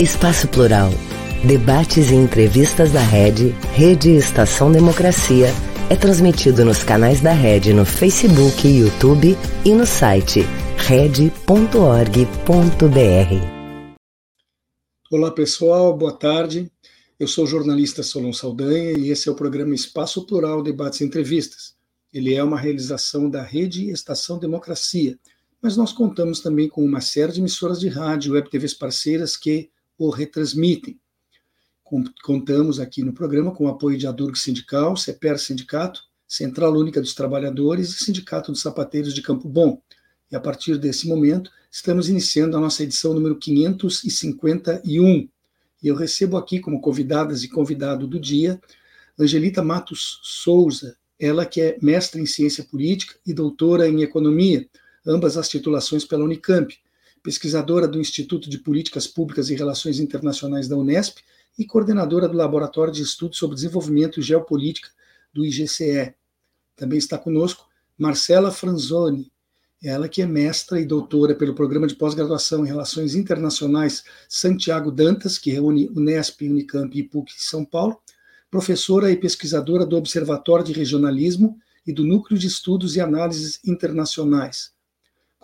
[0.00, 0.90] Espaço Plural.
[1.44, 5.48] Debates e entrevistas da Rede, Rede Estação Democracia,
[5.88, 10.40] é transmitido nos canais da Rede no Facebook YouTube e no site
[10.78, 11.30] rede.org.br.
[15.12, 16.68] Olá pessoal, boa tarde.
[17.20, 21.04] Eu sou o jornalista Solon Saldanha e esse é o programa Espaço Plural Debates e
[21.04, 21.74] Entrevistas.
[22.12, 25.16] Ele é uma realização da Rede Estação Democracia,
[25.62, 29.36] mas nós contamos também com uma série de emissoras de rádio e web TVs parceiras
[29.36, 30.98] que o retransmitem.
[32.22, 37.14] Contamos aqui no programa com o apoio de Adurg Sindical, CEPER Sindicato, Central Única dos
[37.14, 39.80] Trabalhadores e Sindicato dos Sapateiros de Campo Bom.
[40.30, 45.28] E a partir desse momento, estamos iniciando a nossa edição número 551.
[45.82, 48.60] E eu recebo aqui como convidadas e convidado do dia
[49.18, 54.66] Angelita Matos Souza, ela que é mestre em ciência política e doutora em economia,
[55.06, 56.76] ambas as titulações pela Unicamp
[57.24, 61.20] pesquisadora do Instituto de Políticas Públicas e Relações Internacionais da Unesp
[61.58, 64.90] e coordenadora do Laboratório de Estudos sobre Desenvolvimento e Geopolítica
[65.32, 66.14] do IGCE.
[66.76, 69.32] Também está conosco Marcela Franzoni,
[69.82, 75.38] ela que é mestra e doutora pelo Programa de Pós-Graduação em Relações Internacionais Santiago Dantas,
[75.38, 77.98] que reúne Unesp, Unicamp e PUC São Paulo,
[78.50, 84.73] professora e pesquisadora do Observatório de Regionalismo e do Núcleo de Estudos e Análises Internacionais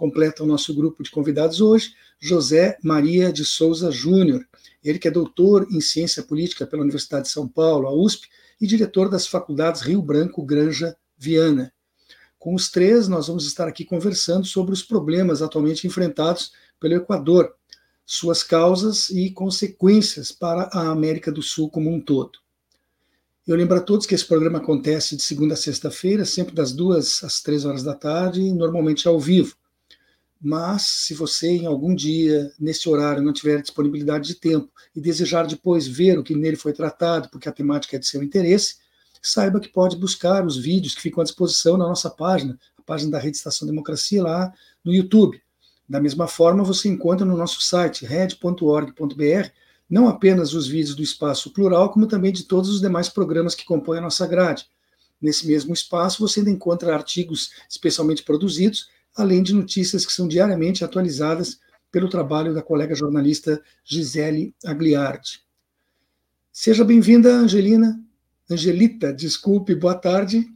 [0.01, 4.43] completa o nosso grupo de convidados hoje, José Maria de Souza Júnior.
[4.83, 8.27] Ele que é doutor em ciência política pela Universidade de São Paulo, a USP,
[8.59, 11.71] e diretor das faculdades Rio Branco, Granja, Viana.
[12.39, 17.55] Com os três, nós vamos estar aqui conversando sobre os problemas atualmente enfrentados pelo Equador,
[18.07, 22.39] suas causas e consequências para a América do Sul como um todo.
[23.47, 27.23] Eu lembro a todos que esse programa acontece de segunda a sexta-feira, sempre das duas
[27.23, 29.60] às três horas da tarde, normalmente ao vivo.
[30.41, 35.47] Mas, se você em algum dia, nesse horário, não tiver disponibilidade de tempo e desejar
[35.47, 38.77] depois ver o que nele foi tratado, porque a temática é de seu interesse,
[39.21, 43.11] saiba que pode buscar os vídeos que ficam à disposição na nossa página, a página
[43.11, 44.51] da Rede Estação Democracia, lá
[44.83, 45.43] no YouTube.
[45.87, 49.51] Da mesma forma, você encontra no nosso site, red.org.br,
[49.91, 53.65] não apenas os vídeos do Espaço Plural, como também de todos os demais programas que
[53.65, 54.67] compõem a nossa grade.
[55.21, 60.85] Nesse mesmo espaço, você ainda encontra artigos especialmente produzidos além de notícias que são diariamente
[60.85, 61.61] atualizadas
[61.91, 65.43] pelo trabalho da colega jornalista Gisele Agliardi.
[66.53, 68.01] Seja bem-vinda, Angelina.
[68.51, 70.47] Angelita, desculpe, boa tarde.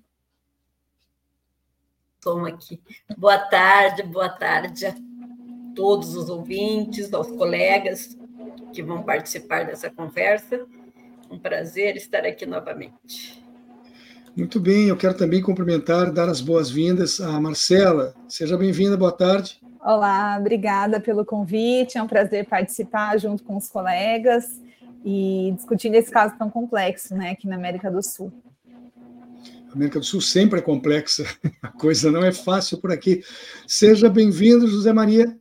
[2.21, 2.81] Toma aqui.
[3.17, 4.95] Boa tarde, boa tarde a
[5.75, 8.17] todos os ouvintes, aos colegas
[8.73, 10.67] que vão participar dessa conversa.
[11.31, 13.44] Um prazer estar aqui novamente.
[14.37, 18.15] Muito bem, eu quero também cumprimentar, dar as boas-vindas à Marcela.
[18.29, 19.61] Seja bem-vinda, boa tarde.
[19.81, 21.97] Olá, obrigada pelo convite.
[21.97, 24.61] É um prazer participar junto com os colegas
[25.05, 28.33] e discutindo esse caso tão complexo, né, aqui na América do Sul.
[29.71, 31.25] A América do Sul sempre é complexa,
[31.63, 33.23] a coisa não é fácil por aqui.
[33.69, 35.39] Seja bem-vindo, José Maria.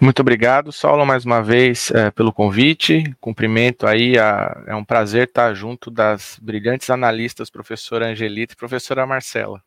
[0.00, 3.14] Muito obrigado, Saulo, mais uma vez é, pelo convite.
[3.20, 9.06] Cumprimento aí, a, é um prazer estar junto das brilhantes analistas, professora Angelita e professora
[9.06, 9.62] Marcela.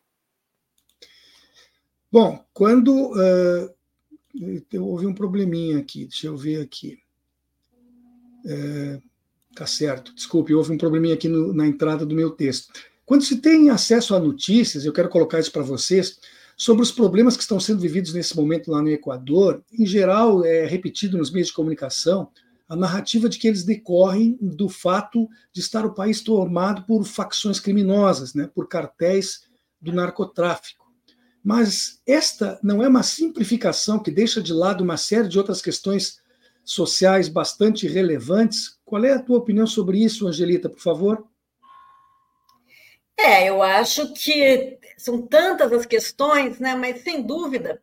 [2.10, 3.74] Bom, quando uh,
[4.80, 6.98] houve um probleminha aqui, deixa eu ver aqui.
[8.44, 8.98] É,
[9.54, 12.72] tá certo, desculpe, houve um probleminha aqui no, na entrada do meu texto.
[13.06, 16.18] Quando se tem acesso a notícias, eu quero colocar isso para vocês,
[16.56, 19.62] sobre os problemas que estão sendo vividos nesse momento lá no Equador.
[19.72, 22.30] Em geral, é repetido nos meios de comunicação
[22.68, 27.60] a narrativa de que eles decorrem do fato de estar o país tomado por facções
[27.60, 29.42] criminosas, né, por cartéis
[29.80, 30.84] do narcotráfico.
[31.42, 36.18] Mas esta não é uma simplificação que deixa de lado uma série de outras questões
[36.64, 38.78] sociais bastante relevantes.
[38.82, 41.22] Qual é a tua opinião sobre isso, Angelita, por favor?
[43.16, 46.74] É, eu acho que são tantas as questões, né?
[46.74, 47.82] Mas sem dúvida,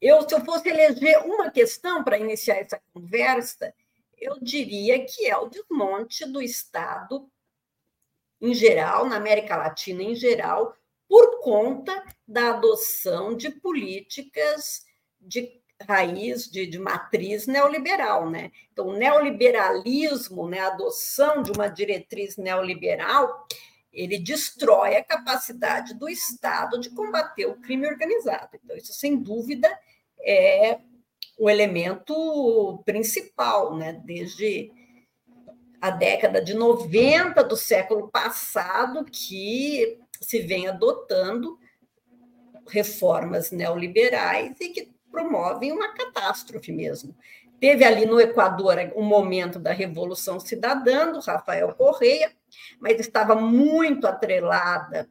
[0.00, 3.74] eu se eu fosse eleger uma questão para iniciar essa conversa,
[4.16, 7.28] eu diria que é o desmonte do Estado
[8.40, 10.76] em geral, na América Latina em geral,
[11.08, 14.84] por conta da adoção de políticas
[15.20, 18.30] de raiz, de, de matriz neoliberal.
[18.30, 18.52] Né?
[18.72, 23.46] Então, o neoliberalismo, né, a adoção de uma diretriz neoliberal,
[23.92, 28.50] ele destrói a capacidade do Estado de combater o crime organizado.
[28.62, 29.68] Então, isso, sem dúvida,
[30.20, 30.78] é
[31.38, 34.00] o elemento principal, né?
[34.04, 34.70] desde
[35.80, 41.58] a década de 90 do século passado, que se vem adotando
[42.66, 47.14] reformas neoliberais e que promovem uma catástrofe mesmo.
[47.60, 52.32] Teve ali no Equador um momento da Revolução Cidadã, do Rafael Correia,
[52.80, 55.08] mas estava muito atrelada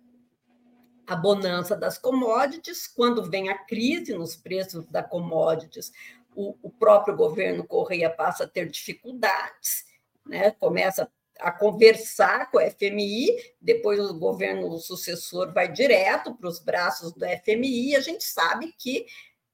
[1.05, 2.87] à bonança das commodities.
[2.87, 5.91] Quando vem a crise nos preços da commodities,
[6.33, 9.85] o, o próprio governo Correia passa a ter dificuldades,
[10.25, 10.51] né?
[10.51, 13.29] começa a conversar com o FMI,
[13.61, 19.05] depois o governo sucessor vai direto para os braços do FMI, a gente sabe que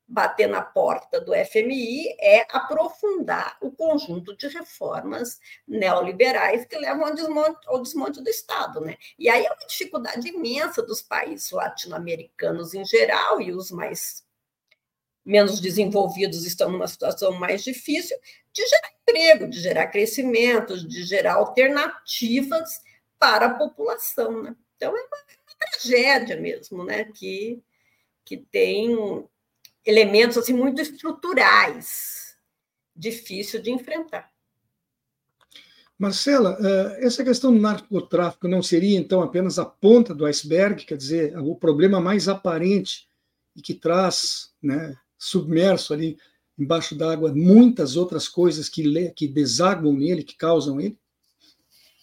[0.07, 7.15] bater na porta do FMI é aprofundar o conjunto de reformas neoliberais que levam ao
[7.15, 8.81] desmonte, ao desmonte do Estado.
[8.81, 8.97] Né?
[9.17, 14.23] E aí é uma dificuldade imensa dos países latino-americanos em geral, e os mais
[15.25, 18.17] menos desenvolvidos estão numa situação mais difícil,
[18.51, 22.81] de gerar emprego, de gerar crescimento, de gerar alternativas
[23.17, 24.43] para a população.
[24.43, 24.55] Né?
[24.75, 27.05] Então, é uma, é uma tragédia mesmo, né?
[27.05, 27.63] que,
[28.25, 28.97] que tem
[29.85, 32.35] elementos assim muito estruturais,
[32.95, 34.31] difícil de enfrentar.
[35.97, 40.97] Marcela, eh, essa questão do narcotráfico não seria então apenas a ponta do iceberg, quer
[40.97, 43.07] dizer, o problema mais aparente
[43.55, 46.17] e que traz, né, submerso ali
[46.57, 50.97] embaixo d'água, muitas outras coisas que, que desaguam nele, que causam ele?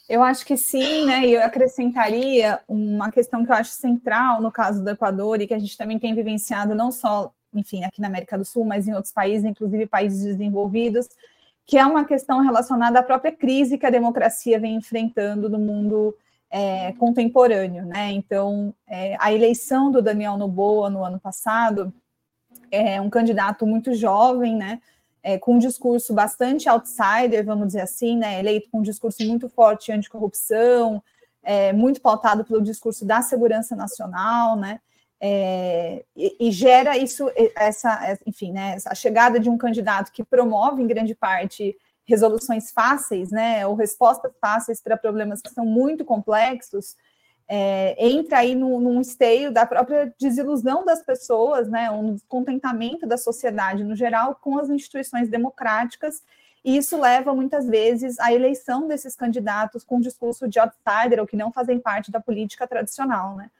[0.08, 1.24] Eu acho que sim, né?
[1.24, 5.54] E eu acrescentaria uma questão que eu acho central no caso do Equador e que
[5.54, 8.94] a gente também tem vivenciado não só enfim, aqui na América do Sul, mas em
[8.94, 11.08] outros países, inclusive países desenvolvidos,
[11.66, 16.16] que é uma questão relacionada à própria crise que a democracia vem enfrentando no mundo
[16.50, 18.10] é, contemporâneo, né?
[18.10, 21.92] Então, é, a eleição do Daniel Noboa no ano passado
[22.70, 24.80] é um candidato muito jovem, né?
[25.22, 28.40] É, com um discurso bastante outsider, vamos dizer assim, né?
[28.40, 31.02] Eleito com um discurso muito forte anticorrupção,
[31.42, 34.80] é, muito pautado pelo discurso da segurança nacional, né?
[35.22, 40.82] É, e, e, gera isso, essa, enfim, né, a chegada de um candidato que promove,
[40.82, 41.76] em grande parte,
[42.06, 46.96] resoluções fáceis, né, ou respostas fáceis para problemas que são muito complexos,
[47.46, 53.18] é, entra aí num, num, esteio da própria desilusão das pessoas, né, um descontentamento da
[53.18, 56.22] sociedade no geral com as instituições democráticas,
[56.64, 61.36] e isso leva muitas vezes à eleição desses candidatos com discurso de outsider ou que
[61.36, 63.50] não fazem parte da política tradicional, né.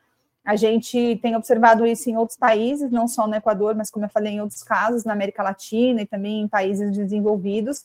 [0.44, 4.10] A gente tem observado isso em outros países, não só no Equador, mas como eu
[4.10, 7.84] falei, em outros casos, na América Latina e também em países desenvolvidos.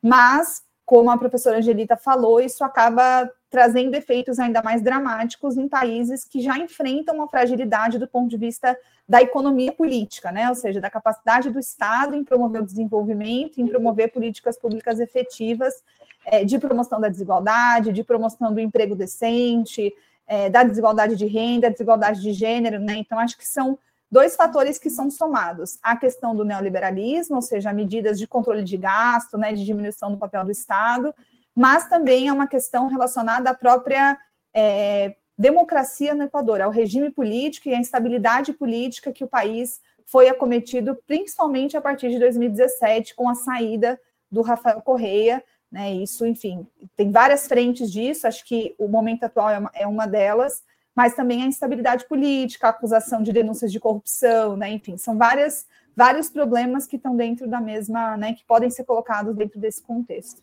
[0.00, 6.24] Mas, como a professora Angelita falou, isso acaba trazendo efeitos ainda mais dramáticos em países
[6.24, 8.76] que já enfrentam uma fragilidade do ponto de vista
[9.08, 10.48] da economia política, né?
[10.48, 15.82] Ou seja, da capacidade do Estado em promover o desenvolvimento, em promover políticas públicas efetivas
[16.24, 19.94] é, de promoção da desigualdade, de promoção do emprego decente,
[20.26, 22.94] é, da desigualdade de renda, desigualdade de gênero, né?
[22.96, 23.78] Então, acho que são
[24.10, 25.78] dois fatores que são somados.
[25.82, 30.18] A questão do neoliberalismo, ou seja, medidas de controle de gasto, né, de diminuição do
[30.18, 31.14] papel do Estado,
[31.54, 34.18] mas também é uma questão relacionada à própria
[34.54, 40.28] é, democracia no Equador, ao regime político e à instabilidade política que o país foi
[40.28, 45.94] acometido, principalmente a partir de 2017, com a saída do Rafael Correia, né?
[45.94, 50.06] Isso, enfim, tem várias frentes disso, acho que o momento atual é uma, é uma
[50.06, 50.62] delas,
[50.94, 54.70] mas também a instabilidade política, a acusação de denúncias de corrupção, né?
[54.70, 59.36] enfim, são várias, vários problemas que estão dentro da mesma, né, que podem ser colocados
[59.36, 60.42] dentro desse contexto.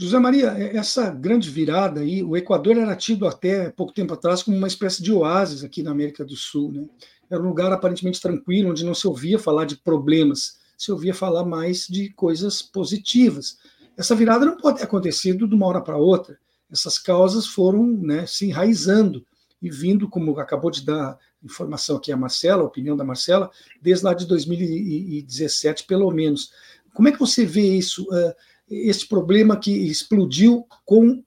[0.00, 4.56] José Maria, essa grande virada aí, o Equador era tido até pouco tempo atrás como
[4.56, 6.84] uma espécie de oásis aqui na América do Sul, né?
[7.28, 11.44] Era um lugar aparentemente tranquilo, onde não se ouvia falar de problemas, se ouvia falar
[11.44, 13.58] mais de coisas positivas.
[13.98, 16.38] Essa virada não pode ter acontecido de uma hora para outra.
[16.70, 19.26] Essas causas foram né, se enraizando
[19.60, 23.50] e vindo, como acabou de dar informação aqui a Marcela, a opinião da Marcela,
[23.82, 26.52] desde lá de 2017, pelo menos.
[26.94, 28.32] Como é que você vê isso, uh,
[28.70, 31.24] esse problema que explodiu com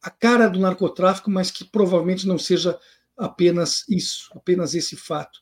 [0.00, 2.78] a cara do narcotráfico, mas que provavelmente não seja
[3.16, 5.40] apenas isso, apenas esse fato?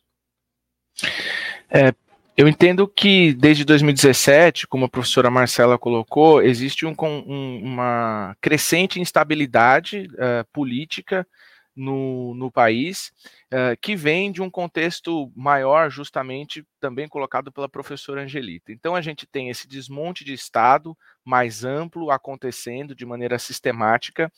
[1.68, 1.94] É,
[2.40, 8.98] eu entendo que desde 2017, como a professora Marcela colocou, existe um, um, uma crescente
[8.98, 11.28] instabilidade uh, política
[11.76, 13.12] no, no país,
[13.52, 18.72] uh, que vem de um contexto maior, justamente também colocado pela professora Angelita.
[18.72, 24.32] Então, a gente tem esse desmonte de Estado mais amplo acontecendo de maneira sistemática,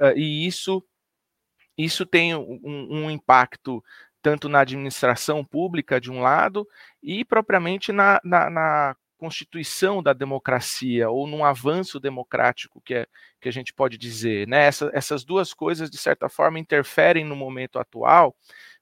[0.00, 0.80] uh, e isso,
[1.76, 3.82] isso tem um, um impacto
[4.28, 6.68] tanto na administração pública, de um lado,
[7.02, 13.06] e propriamente na, na, na constituição da democracia, ou num avanço democrático, que, é,
[13.40, 14.46] que a gente pode dizer.
[14.46, 14.66] Né?
[14.66, 18.36] Essa, essas duas coisas, de certa forma, interferem no momento atual,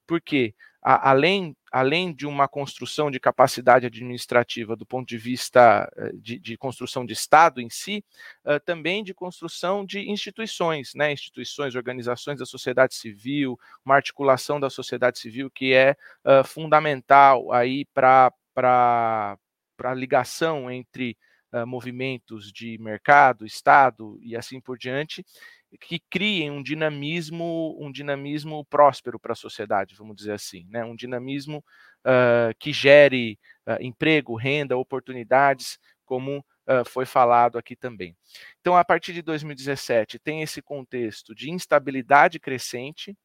[0.04, 0.52] porque
[0.88, 6.38] a, além, além de uma construção de capacidade administrativa do ponto de vista eh, de,
[6.38, 8.04] de construção de Estado em si,
[8.44, 14.70] uh, também de construção de instituições, né, instituições, organizações da sociedade civil, uma articulação da
[14.70, 18.30] sociedade civil que é uh, fundamental aí para
[19.82, 21.18] a ligação entre
[21.52, 25.24] uh, movimentos de mercado, Estado e assim por diante,
[25.80, 30.84] que criem um dinamismo, um dinamismo próspero para a sociedade, vamos dizer assim, né?
[30.84, 31.58] um dinamismo
[32.04, 38.16] uh, que gere uh, emprego, renda, oportunidades, como uh, foi falado aqui também.
[38.60, 43.16] Então, a partir de 2017, tem esse contexto de instabilidade crescente,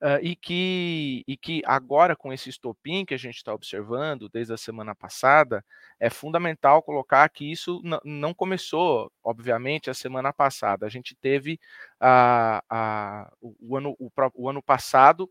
[0.00, 4.52] Uh, e, que, e que agora, com esse estopim que a gente está observando desde
[4.52, 5.64] a semana passada,
[5.98, 10.86] é fundamental colocar que isso não começou, obviamente, a semana passada.
[10.86, 11.58] A gente teve
[12.00, 15.28] uh, uh, o, ano, o, o, ano passado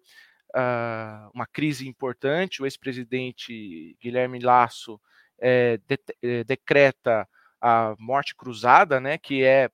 [1.33, 4.99] uma crise importante, o ex-presidente Guilherme Lasso
[5.39, 7.27] eh, de, eh, decreta
[7.61, 9.69] a morte cruzada, né, que é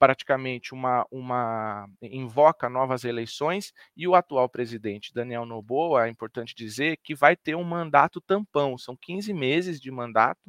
[0.00, 6.96] praticamente uma, uma invoca novas eleições e o atual presidente Daniel Noboa, é importante dizer
[7.04, 10.40] que vai ter um mandato tampão, são 15 meses de mandato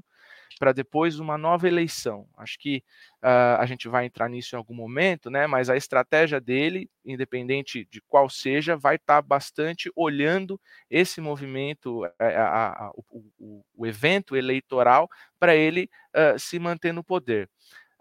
[0.58, 2.27] para depois uma nova eleição.
[2.38, 2.84] Acho que
[3.24, 5.48] uh, a gente vai entrar nisso em algum momento, né?
[5.48, 12.05] Mas a estratégia dele, independente de qual seja, vai estar tá bastante olhando esse movimento,
[12.20, 17.50] a, a, a, o, o, evento eleitoral, para ele uh, se manter no poder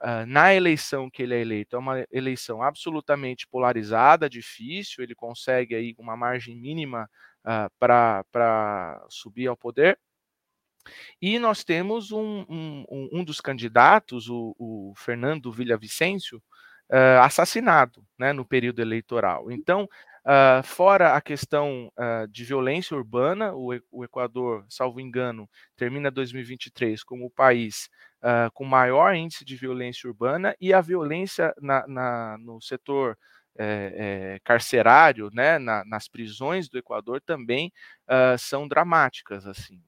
[0.03, 5.75] uh, na eleição que ele é eleito, é uma eleição absolutamente polarizada, difícil, ele consegue
[5.75, 7.09] aí uma margem mínima
[7.45, 9.99] uh, para subir ao poder.
[11.21, 16.43] E nós temos um, um, um dos candidatos, o, o Fernando Villavicencio,
[16.91, 19.51] uh, assassinado né, no período eleitoral.
[19.51, 19.89] Então,
[20.21, 27.03] Uh, fora a questão uh, de violência urbana, o, o, Equador, salvo engano, termina 2023
[27.03, 27.89] como o país
[28.23, 33.17] uh, com maior índice de violência urbana e a violência na, na, no setor
[33.59, 37.73] é, é, carcerário, né, na, nas prisões do Equador também
[38.39, 39.83] são dramáticas, assim.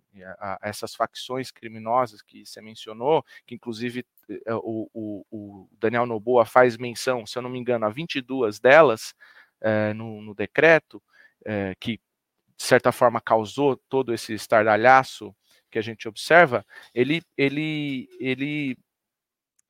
[0.61, 6.77] Essas facções criminosas que você mencionou, que inclusive eh, o, o, o Daniel Noboa faz
[6.77, 9.15] menção, se eu não me engano, a 22 delas,
[9.62, 11.02] é, no, no, decreto,
[11.45, 11.99] é, que
[12.57, 15.35] de certa forma causou todo esse estardalhaço
[15.71, 16.64] que a gente observa,
[16.95, 18.76] ele, ele, ele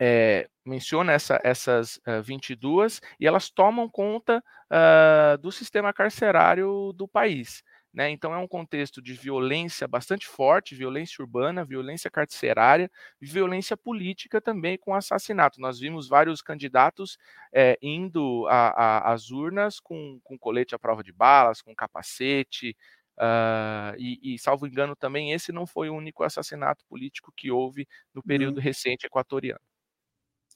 [0.01, 7.07] é, menciona essa, essas uh, 22 e elas tomam conta uh, do sistema carcerário do
[7.07, 7.63] país.
[7.93, 8.11] Né?
[8.11, 14.79] Então, é um contexto de violência bastante forte, violência urbana, violência carcerária, violência política também
[14.79, 15.61] com assassinato.
[15.61, 17.19] Nós vimos vários candidatos
[17.53, 22.77] é, indo às urnas com, com colete à prova de balas, com capacete,
[23.19, 27.87] Uh, e, e, salvo engano, também esse não foi o único assassinato político que houve
[28.15, 28.63] no período uhum.
[28.63, 29.61] recente equatoriano.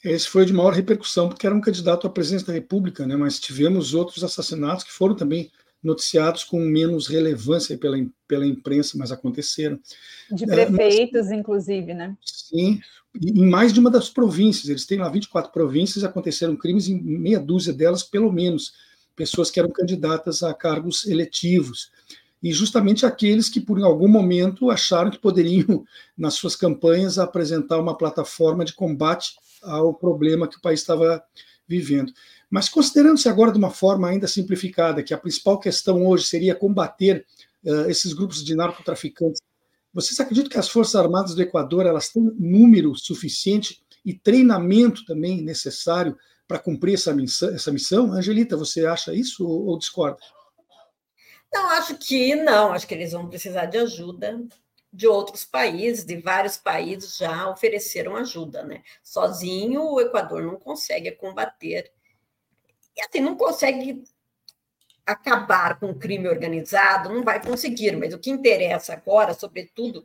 [0.03, 3.17] Esse foi de maior repercussão, porque era um candidato à presidência da República, né?
[3.17, 5.51] mas tivemos outros assassinatos que foram também
[5.83, 9.79] noticiados com menos relevância pela, pela imprensa, mas aconteceram.
[10.31, 12.17] De prefeitos, é, mas, inclusive, né?
[12.25, 12.81] Sim,
[13.21, 14.69] em mais de uma das províncias.
[14.69, 18.73] Eles têm lá 24 províncias, aconteceram crimes em meia dúzia delas, pelo menos,
[19.15, 21.91] pessoas que eram candidatas a cargos eletivos.
[22.43, 25.85] E justamente aqueles que, por algum momento, acharam que poderiam,
[26.17, 31.23] nas suas campanhas, apresentar uma plataforma de combate ao problema que o país estava
[31.67, 32.13] vivendo.
[32.51, 37.27] Mas considerando-se agora de uma forma ainda simplificada, que a principal questão hoje seria combater
[37.65, 39.41] uh, esses grupos de narcotraficantes,
[39.93, 45.43] vocês acreditam que as Forças Armadas do Equador elas têm número suficiente e treinamento também
[45.43, 48.13] necessário para cumprir essa missão, essa missão?
[48.13, 50.19] Angelita, você acha isso ou, ou discorda?
[51.53, 52.73] Não, acho que não.
[52.73, 54.47] Acho que eles vão precisar de ajuda
[54.93, 58.83] de outros países, de vários países já ofereceram ajuda, né?
[59.03, 61.93] Sozinho o Equador não consegue combater
[62.97, 64.03] e assim, não consegue
[65.05, 70.05] acabar com o crime organizado, não vai conseguir, mas o que interessa agora, sobretudo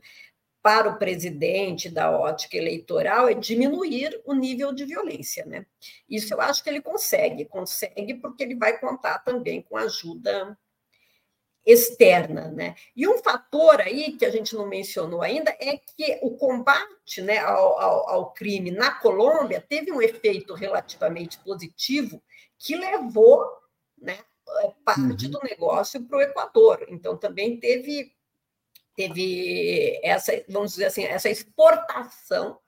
[0.62, 5.66] para o presidente da ótica eleitoral, é diminuir o nível de violência, né?
[6.08, 10.56] Isso eu acho que ele consegue, consegue porque ele vai contar também com ajuda
[11.66, 12.76] externa, né?
[12.94, 17.38] E um fator aí que a gente não mencionou ainda é que o combate né,
[17.38, 22.22] ao, ao, ao crime na Colômbia teve um efeito relativamente positivo
[22.62, 23.44] que levou
[23.98, 24.18] né,
[24.62, 25.30] é, parte uhum.
[25.32, 26.86] do negócio para o Equador.
[26.88, 28.14] Então também teve
[28.94, 32.58] teve essa, vamos dizer assim, essa exportação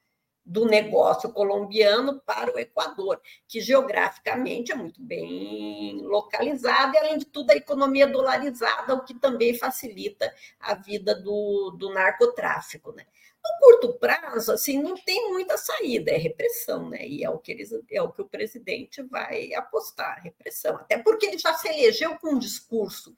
[0.45, 7.25] do negócio colombiano para o Equador, que geograficamente é muito bem localizado, e, além de
[7.25, 12.93] tudo, a economia dolarizada, o que também facilita a vida do, do narcotráfico.
[12.93, 13.07] Né?
[13.45, 17.07] No curto prazo, assim, não tem muita saída, é repressão, né?
[17.07, 20.77] E é o que eles, é o que o presidente vai apostar, repressão.
[20.77, 23.15] Até porque ele já se elegeu com um discurso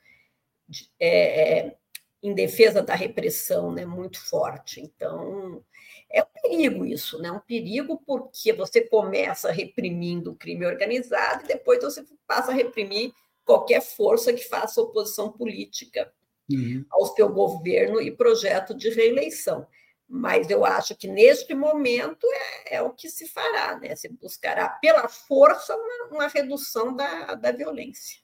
[0.69, 1.77] de, é, é
[2.23, 3.87] em defesa da repressão, né?
[3.87, 4.81] Muito forte.
[4.81, 5.63] Então,
[6.11, 7.31] é um perigo isso, né?
[7.31, 13.13] Um perigo porque você começa reprimindo o crime organizado e depois você passa a reprimir
[13.45, 16.13] qualquer força que faça oposição política
[16.51, 16.85] uhum.
[16.91, 19.67] ao seu governo e projeto de reeleição.
[20.09, 22.27] Mas eu acho que neste momento
[22.67, 23.97] é, é o que se fará, né?
[23.97, 28.21] Se buscará pela força uma, uma redução da, da violência.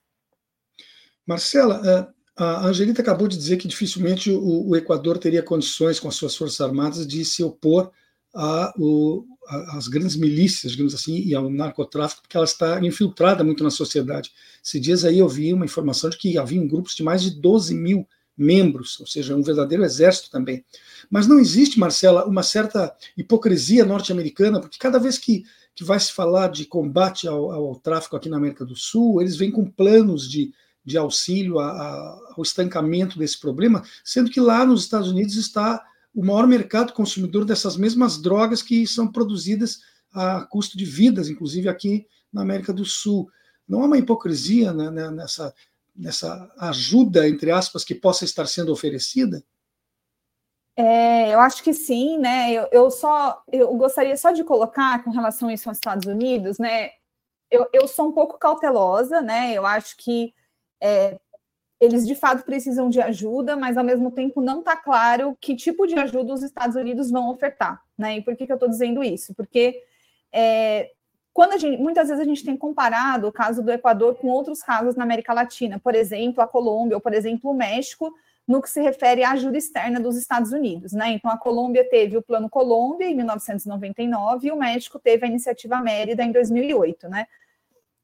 [1.27, 6.09] Marcela, é, a Angelita acabou de dizer que dificilmente o, o Equador teria condições, com
[6.09, 7.91] as suas forças armadas, de se opor
[8.35, 14.33] às grandes milícias, digamos assim, e ao narcotráfico, porque ela está infiltrada muito na sociedade.
[14.65, 17.75] Esses dias aí eu vi uma informação de que havia grupos de mais de 12
[17.75, 20.65] mil membros, ou seja, um verdadeiro exército também.
[21.11, 26.13] Mas não existe, Marcela, uma certa hipocrisia norte-americana, porque cada vez que, que vai se
[26.13, 30.29] falar de combate ao, ao, tráfico aqui na América do Sul, eles vêm com planos
[30.29, 30.53] de,
[30.85, 35.85] de auxílio a, a, ao estancamento desse problema, sendo que lá nos Estados Unidos está
[36.15, 39.81] o maior mercado consumidor dessas mesmas drogas que são produzidas
[40.13, 43.31] a custo de vidas, inclusive aqui na América do Sul.
[43.67, 45.55] Não há uma hipocrisia né, né nessa,
[45.95, 49.43] nessa ajuda, entre aspas, que possa estar sendo oferecida?
[50.75, 52.51] É, eu acho que sim, né?
[52.53, 56.59] Eu, eu, só eu gostaria só de colocar com relação a isso aos Estados Unidos,
[56.59, 56.91] né?
[57.51, 59.53] Eu, eu sou um pouco cautelosa, né?
[59.53, 60.35] Eu acho que
[60.81, 61.21] é,
[61.79, 65.87] eles de fato precisam de ajuda, mas ao mesmo tempo não está claro que tipo
[65.87, 68.17] de ajuda os Estados Unidos vão ofertar, né?
[68.17, 69.35] E por que, que eu estou dizendo isso?
[69.35, 69.83] Porque
[70.33, 70.91] é,
[71.33, 74.95] quando gente, muitas vezes a gente tem comparado o caso do Equador com outros casos
[74.95, 78.13] na América Latina, por exemplo, a Colômbia ou por exemplo o México,
[78.47, 81.11] no que se refere à ajuda externa dos Estados Unidos, né?
[81.13, 85.81] Então a Colômbia teve o Plano Colômbia em 1999 e o México teve a Iniciativa
[85.81, 87.27] Mérida em 2008, né?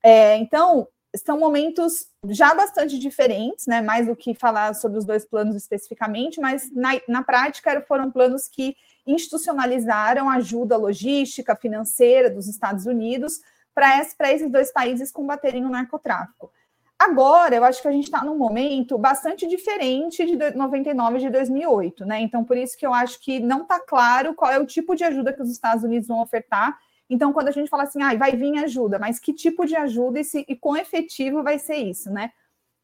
[0.02, 3.81] É, então são momentos já bastante diferentes, né?
[3.81, 8.49] Mais do que falar sobre os dois planos especificamente, mas na, na prática foram planos
[8.49, 13.40] que institucionalizaram ajuda logística, financeira dos Estados Unidos
[13.75, 14.03] para
[14.35, 16.51] esses dois países combaterem o narcotráfico.
[16.99, 21.31] Agora, eu acho que a gente está num momento bastante diferente de 99 e de
[21.31, 22.21] 2008, né?
[22.21, 25.05] Então, por isso que eu acho que não está claro qual é o tipo de
[25.05, 26.77] ajuda que os Estados Unidos vão ofertar.
[27.09, 30.21] Então, quando a gente fala assim, ah, vai vir ajuda, mas que tipo de ajuda
[30.21, 32.31] e, se, e quão efetivo vai ser isso, né?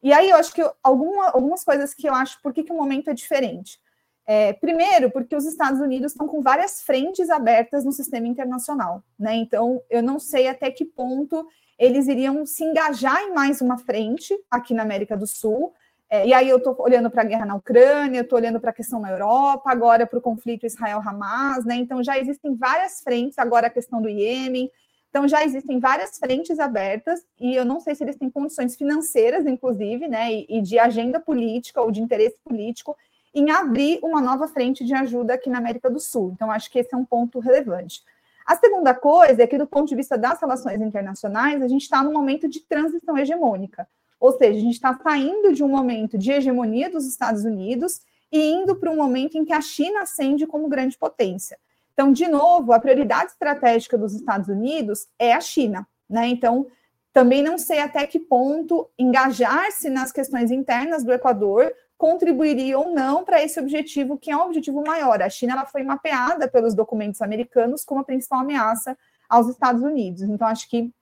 [0.03, 2.77] E aí eu acho que alguma, algumas coisas que eu acho, por que, que o
[2.77, 3.79] momento é diferente?
[4.27, 9.35] É, primeiro, porque os Estados Unidos estão com várias frentes abertas no sistema internacional, né?
[9.35, 11.47] Então, eu não sei até que ponto
[11.79, 15.73] eles iriam se engajar em mais uma frente aqui na América do Sul.
[16.15, 18.73] É, e aí eu estou olhando para a guerra na Ucrânia, estou olhando para a
[18.73, 21.75] questão na Europa, agora para o conflito Israel-Hamas, né?
[21.75, 24.71] Então já existem várias frentes, agora a questão do Iêmen.
[25.11, 29.45] Então já existem várias frentes abertas, e eu não sei se eles têm condições financeiras,
[29.45, 30.33] inclusive, né?
[30.33, 32.97] E, e de agenda política ou de interesse político
[33.35, 36.31] em abrir uma nova frente de ajuda aqui na América do Sul.
[36.33, 38.05] Então, acho que esse é um ponto relevante.
[38.47, 42.05] A segunda coisa é que, do ponto de vista das relações internacionais, a gente está
[42.05, 43.89] num momento de transição hegemônica.
[44.21, 48.01] Ou seja, a gente está saindo de um momento de hegemonia dos Estados Unidos
[48.33, 51.59] e indo para um momento em que a China ascende como grande potência.
[51.93, 55.87] Então, de novo, a prioridade estratégica dos Estados Unidos é a China.
[56.11, 56.29] Né?
[56.29, 56.67] Então,
[57.13, 63.25] também não sei até que ponto engajar-se nas questões internas do Equador contribuiria ou não
[63.25, 65.23] para esse objetivo, que é um objetivo maior.
[65.23, 68.99] A China ela foi mapeada pelos documentos americanos como a principal ameaça
[69.29, 70.23] aos Estados Unidos.
[70.23, 70.93] Então, acho que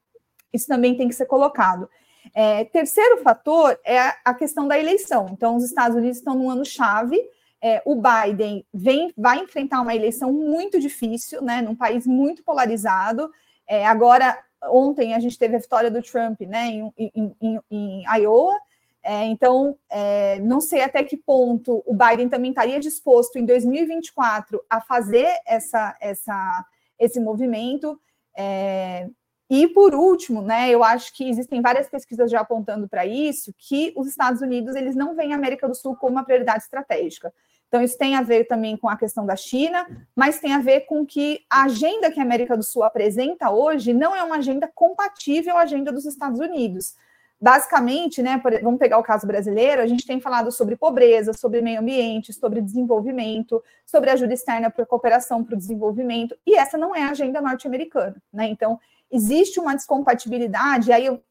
[0.53, 1.89] isso também tem que ser colocado.
[2.35, 5.29] É, terceiro fator é a questão da eleição.
[5.31, 7.21] Então, os Estados Unidos estão num ano-chave.
[7.61, 13.31] É, o Biden vem, vai enfrentar uma eleição muito difícil, né, num país muito polarizado.
[13.69, 18.05] É, agora, ontem a gente teve a vitória do Trump né, em, em, em, em
[18.19, 18.57] Iowa,
[19.03, 24.65] é, então, é, não sei até que ponto o Biden também estaria disposto em 2024
[24.71, 26.65] a fazer essa, essa,
[26.99, 28.01] esse movimento.
[28.37, 29.09] É,
[29.55, 33.93] e por último, né, eu acho que existem várias pesquisas já apontando para isso, que
[33.95, 37.31] os Estados Unidos eles não veem a América do Sul como uma prioridade estratégica.
[37.69, 39.87] Então, isso tem a ver também com a questão da China,
[40.17, 43.93] mas tem a ver com que a agenda que a América do Sul apresenta hoje
[43.93, 46.95] não é uma agenda compatível à agenda dos Estados Unidos.
[47.43, 51.81] basicamente, né, vamos pegar o caso brasileiro, a gente tem falado sobre pobreza, sobre meio
[51.81, 57.03] ambiente, sobre desenvolvimento, sobre ajuda externa para cooperação para o desenvolvimento, e essa não é
[57.03, 58.47] a agenda norte-americana, né?
[58.47, 58.79] Então,
[59.13, 61.23] existe uma descompatibilidade, aí eu,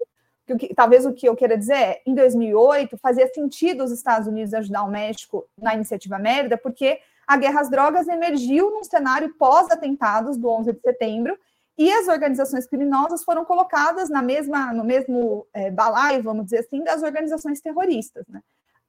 [0.76, 4.84] talvez o que eu queira dizer é, em 2008, fazia sentido os Estados Unidos ajudar
[4.84, 10.48] o México na iniciativa Mérida, porque a guerra às drogas emergiu num cenário pós-atentados do
[10.48, 11.38] 11 de setembro,
[11.78, 16.84] e as organizações criminosas foram colocadas na mesma, no mesmo é, balaio, vamos dizer assim,
[16.84, 18.26] das organizações terroristas.
[18.28, 18.42] Né?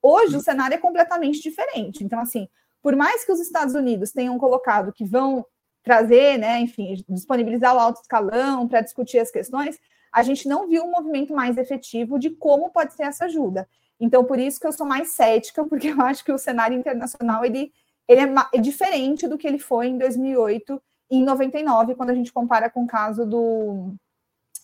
[0.02, 2.05] Hoje o cenário é completamente diferente.
[2.05, 2.48] Então, assim,
[2.83, 5.46] por mais que os Estados Unidos tenham colocado que vão
[5.83, 9.79] trazer, né, enfim, disponibilizar o alto escalão para discutir as questões,
[10.12, 13.68] a gente não viu um movimento mais efetivo de como pode ser essa ajuda.
[13.99, 17.45] Então, por isso que eu sou mais cética, porque eu acho que o cenário internacional
[17.45, 17.73] ele,
[18.07, 22.33] ele é, é diferente do que ele foi em 2008 em 99, quando a gente
[22.33, 23.95] compara com o caso do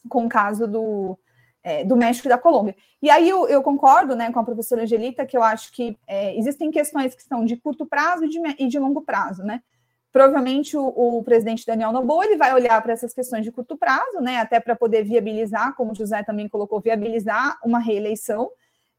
[0.08, 1.18] com o caso do,
[1.62, 2.74] é, do México e da Colômbia.
[3.02, 6.38] E aí eu, eu, concordo né, com a professora Angelita que eu acho que é,
[6.38, 9.62] existem questões que são de curto prazo e de, e de longo prazo, né?
[10.12, 14.20] Provavelmente o, o, presidente Daniel Noboa ele vai olhar para essas questões de curto prazo,
[14.20, 14.38] né?
[14.38, 18.50] Até para poder viabilizar, como o José também colocou, viabilizar uma reeleição.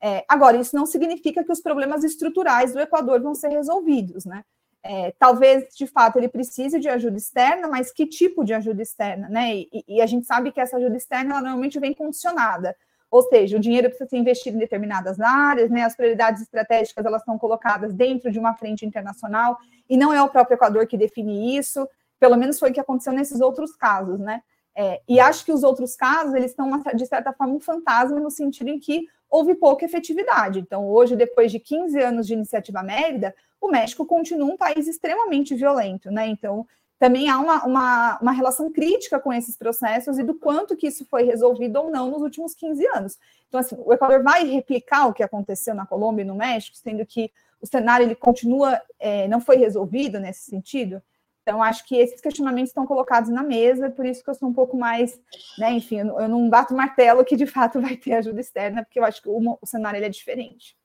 [0.02, 4.44] É, agora, isso não significa que os problemas estruturais do Equador vão ser resolvidos, né?
[4.82, 9.28] É, talvez, de fato, ele precise de ajuda externa, mas que tipo de ajuda externa,
[9.28, 9.56] né?
[9.56, 12.76] E, e, a gente sabe que essa ajuda externa normalmente vem condicionada,
[13.12, 15.84] ou seja, o dinheiro precisa ser investido em determinadas áreas, né?
[15.84, 19.58] As prioridades estratégicas elas são colocadas dentro de uma frente internacional
[19.90, 21.88] e não é o próprio Equador que define isso.
[22.20, 24.42] Pelo menos foi o que aconteceu nesses outros casos, né?
[24.76, 28.30] É, e acho que os outros casos eles estão de certa forma um fantasma no
[28.30, 30.60] sentido em que houve pouca efetividade.
[30.60, 35.54] Então, hoje, depois de 15 anos de iniciativa Mérida, o México continua um país extremamente
[35.54, 36.28] violento, né?
[36.28, 36.66] Então,
[37.00, 41.06] também há uma, uma, uma, relação crítica com esses processos e do quanto que isso
[41.06, 43.18] foi resolvido ou não nos últimos 15 anos.
[43.48, 47.06] Então, assim, o Equador vai replicar o que aconteceu na Colômbia e no México, sendo
[47.06, 47.32] que
[47.62, 51.02] o cenário ele continua, é, não foi resolvido nesse sentido.
[51.42, 54.54] Então, acho que esses questionamentos estão colocados na mesa, por isso que eu sou um
[54.54, 55.20] pouco mais,
[55.58, 59.06] né, enfim, eu, não bato martelo que de fato vai ter ajuda externa, porque eu
[59.06, 60.78] acho que o, o cenário é diferente.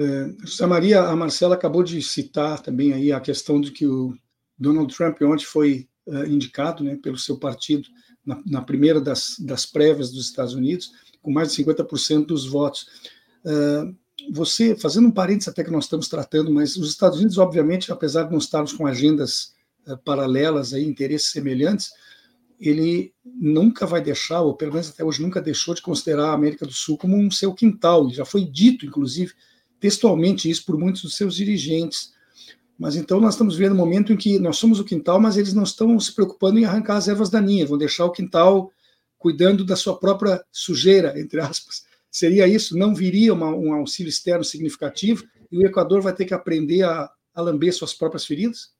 [0.00, 4.16] É, Maria, a Marcela acabou de citar também aí a questão de que o
[4.58, 7.88] Donald Trump ontem foi uh, indicado né, pelo seu partido
[8.24, 10.92] na, na, primeira das, das prévias dos Estados Unidos,
[11.22, 12.86] com mais de 50% dos votos.
[13.44, 13.94] Uh,
[14.30, 18.24] você, fazendo um parênteses até que nós estamos tratando, mas os Estados Unidos, obviamente, apesar
[18.24, 19.54] de não estarmos com agendas
[19.86, 21.90] uh, paralelas, aí, interesses semelhantes,
[22.60, 26.66] ele nunca vai deixar, ou pelo menos até hoje nunca deixou de considerar a América
[26.66, 29.32] do Sul como um seu quintal, já foi dito, inclusive,
[29.78, 32.12] textualmente isso por muitos dos seus dirigentes.
[32.78, 35.52] Mas então nós estamos vendo um momento em que nós somos o quintal, mas eles
[35.52, 38.70] não estão se preocupando em arrancar as ervas daninhas, vão deixar o quintal
[39.18, 41.84] cuidando da sua própria sujeira, entre aspas.
[42.10, 42.78] Seria isso?
[42.78, 47.10] Não viria uma, um auxílio externo significativo e o Equador vai ter que aprender a,
[47.34, 48.72] a lamber suas próprias feridas?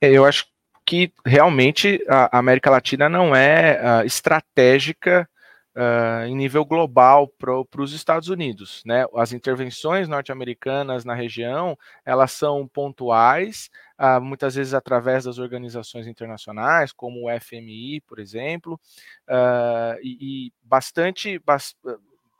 [0.00, 0.46] É, eu acho
[0.84, 5.28] que realmente a América Latina não é uh, estratégica
[5.74, 8.82] uh, em nível global para os Estados Unidos.
[8.84, 9.04] Né?
[9.14, 16.92] As intervenções norte-americanas na região elas são pontuais, uh, muitas vezes através das organizações internacionais,
[16.92, 18.80] como o FMI, por exemplo,
[19.28, 21.40] uh, e, e, bastante.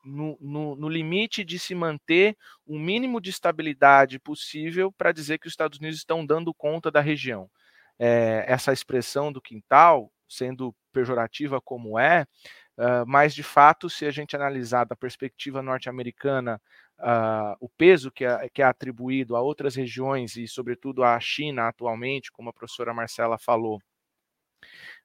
[0.05, 5.47] no, no, no, limite de se manter o mínimo de estabilidade possível para dizer que
[5.47, 7.49] os Estados Unidos estão dando conta da região.
[7.99, 12.27] É, essa expressão do quintal, sendo pejorativa como é,
[12.77, 16.61] Uh, mas, de fato, se a gente analisar da perspectiva norte-americana
[16.99, 21.69] uh, o peso que é, que é atribuído a outras regiões e, sobretudo, à China
[21.69, 23.81] atualmente, como a professora Marcela falou,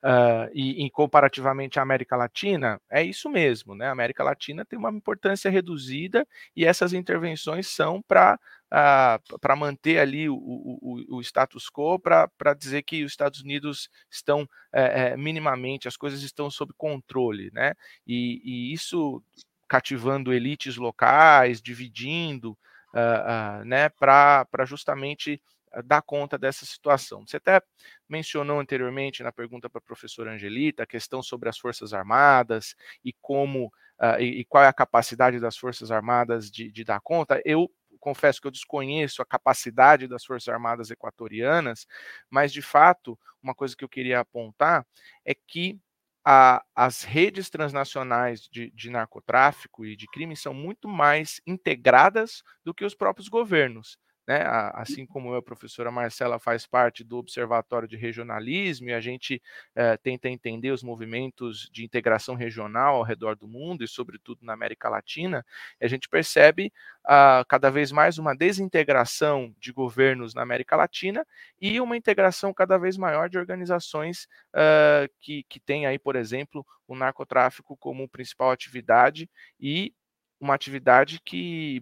[0.02, 3.88] Uh, e, e, comparativamente à América Latina, é isso mesmo, né?
[3.88, 8.39] A América Latina tem uma importância reduzida e essas intervenções são para uh,
[8.72, 13.89] ah, para manter ali o, o, o status quo, para dizer que os Estados Unidos
[14.10, 17.74] estão é, é, minimamente, as coisas estão sob controle, né?
[18.08, 19.22] E, e isso
[19.67, 22.58] cativando elites locais, dividindo,
[22.93, 23.89] uh, né?
[23.89, 25.41] Para justamente
[25.86, 27.26] dar conta dessa situação.
[27.26, 27.62] Você até
[28.08, 33.14] mencionou anteriormente na pergunta para a professora Angelita a questão sobre as Forças Armadas e
[33.14, 33.68] como
[34.00, 37.42] uh, e, e, qual é a capacidade das Forças Armadas de, de dar conta.
[37.46, 41.86] Eu confesso que eu desconheço a capacidade das Forças Armadas equatorianas,
[42.30, 44.86] mas de fato, uma coisa que eu queria apontar
[45.26, 45.80] é que
[46.24, 52.74] a, as redes transnacionais de, de, narcotráfico e de crime são muito mais integradas do
[52.74, 53.98] que os próprios governos.
[54.30, 54.44] Né?
[54.76, 59.42] Assim como eu, a professora Marcela faz parte do Observatório de Regionalismo e a gente
[59.74, 64.54] é, tenta entender os movimentos de integração regional ao redor do mundo e, sobretudo, na
[64.54, 65.44] América Latina,
[65.82, 66.72] a gente percebe
[67.08, 71.26] uh, cada vez mais uma desintegração de governos na América Latina
[71.60, 76.63] e uma integração cada vez maior de organizações uh, que, que têm aí, por exemplo,
[76.88, 79.28] o narcotráfico como principal atividade
[79.60, 79.92] e
[80.39, 81.82] uma atividade que,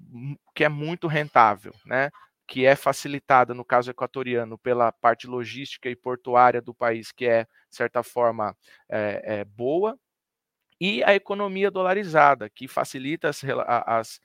[0.55, 2.09] que é muito rentável, né?
[2.47, 7.43] Que é facilitada, no caso equatoriano, pela parte logística e portuária do país, que é,
[7.43, 8.55] de certa forma,
[8.89, 9.99] é, é boa,
[10.79, 14.21] e a economia dolarizada, que facilita as, as, as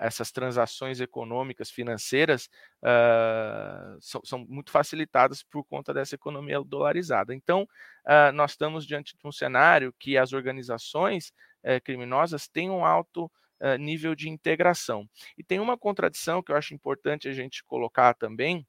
[0.00, 2.48] essas transações econômicas, financeiras,
[2.82, 7.34] uh, são, são, muito facilitadas por conta dessa economia dolarizada.
[7.34, 11.30] Então, uh, nós estamos diante de um cenário que as organizações
[11.62, 15.08] uh, criminosas têm um alto uh, nível de integração.
[15.36, 18.66] E tem uma contradição que eu acho importante a gente colocar também,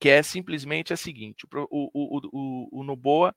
[0.00, 3.34] que é simplesmente a seguinte: o, o, o, o Noboa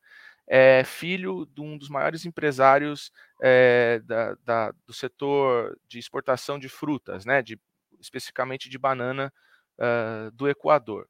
[0.47, 6.67] é filho de um dos maiores empresários é, da, da, do setor de exportação de
[6.67, 7.59] frutas, né, de,
[7.99, 9.31] especificamente de banana
[9.79, 11.07] uh, do Equador.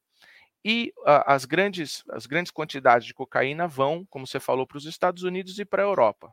[0.64, 4.86] E uh, as, grandes, as grandes quantidades de cocaína vão, como você falou, para os
[4.86, 6.32] Estados Unidos e para a Europa.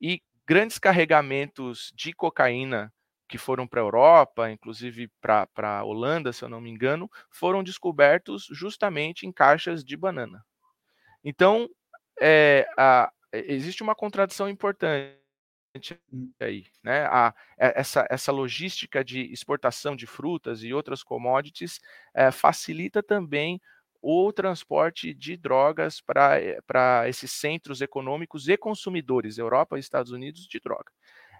[0.00, 2.92] E grandes carregamentos de cocaína
[3.28, 7.62] que foram para a Europa, inclusive para a Holanda, se eu não me engano, foram
[7.62, 10.44] descobertos justamente em caixas de banana.
[11.24, 11.68] Então,
[12.20, 15.16] é, a, existe uma contradição importante
[16.12, 16.30] hum.
[16.38, 17.06] aí, né?
[17.06, 21.80] A, essa, essa logística de exportação de frutas e outras commodities
[22.14, 23.60] é, facilita também
[24.02, 30.58] o transporte de drogas para esses centros econômicos e consumidores, Europa e Estados Unidos, de
[30.58, 30.90] droga.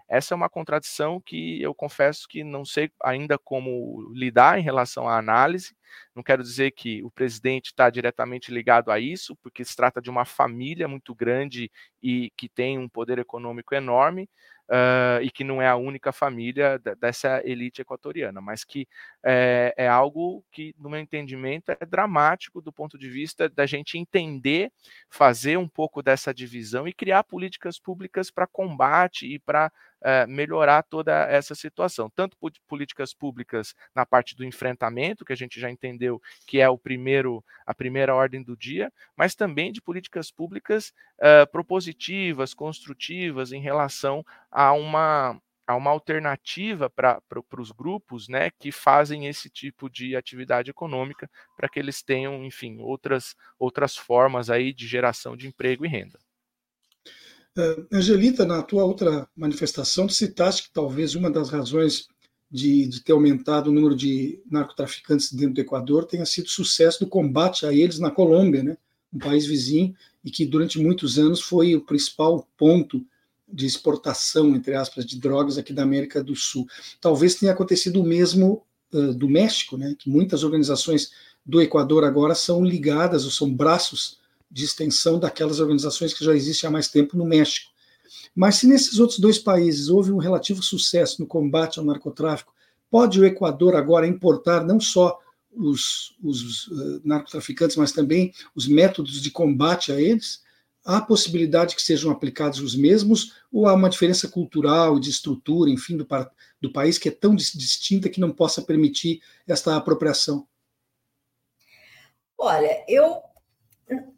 [0.07, 5.07] Essa é uma contradição que eu confesso que não sei ainda como lidar em relação
[5.07, 5.75] à análise.
[6.15, 10.09] Não quero dizer que o presidente está diretamente ligado a isso, porque se trata de
[10.09, 11.71] uma família muito grande
[12.01, 14.29] e que tem um poder econômico enorme,
[14.69, 18.87] uh, e que não é a única família dessa elite equatoriana, mas que
[19.23, 23.97] é, é, algo que, no meu entendimento, é dramático do ponto de vista da gente
[23.97, 24.71] entender,
[25.09, 29.71] fazer um pouco dessa divisão e criar políticas públicas para combate e para
[30.03, 32.09] uh, melhorar toda essa situação.
[32.09, 32.37] Tanto
[32.67, 37.43] políticas públicas na parte do enfrentamento, que a gente já entendeu que é o primeiro,
[37.65, 44.23] a primeira ordem do dia, mas também de políticas públicas uh, propositivas, construtivas em relação
[44.51, 47.21] a uma a uma alternativa para
[47.57, 52.79] os grupos né, que fazem esse tipo de atividade econômica para que eles tenham, enfim,
[52.81, 56.19] outras, outras formas aí de geração de emprego e renda.
[57.55, 62.07] Uh, Angelita, na tua outra manifestação, citaste que talvez uma das razões
[62.49, 67.01] de, de, ter aumentado o número de narcotraficantes dentro do Equador tenha sido o sucesso
[67.01, 68.77] do combate a eles na Colômbia, né,
[69.11, 73.05] um país vizinho, e que durante muitos anos foi o principal ponto
[73.47, 76.67] de exportação, entre aspas, de drogas aqui da América do Sul.
[76.99, 81.11] Talvez tenha acontecido o mesmo uh, do México, né, que muitas organizações
[81.45, 84.22] do Equador agora são ligadas ou são braços
[84.53, 87.71] de extensão daquelas organizações que já existem há mais tempo no México.
[88.35, 92.53] Mas se nesses outros dois países houve um relativo sucesso no combate ao narcotráfico,
[92.89, 95.19] pode o Equador agora importar não só
[95.51, 100.43] os, os uh, narcotraficantes, mas também os métodos de combate a eles?
[100.85, 105.97] Há possibilidade que sejam aplicados os mesmos ou há uma diferença cultural, de estrutura, enfim,
[105.97, 106.05] do,
[106.61, 110.45] do país que é tão distinta que não possa permitir esta apropriação?
[112.37, 113.23] Olha, eu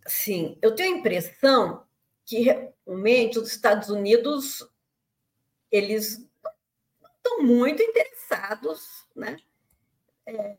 [0.08, 1.86] sim, eu tenho a impressão
[2.26, 4.68] que realmente os Estados Unidos
[5.72, 6.28] eles
[7.18, 9.38] estão muito interessados, né?
[10.26, 10.56] É,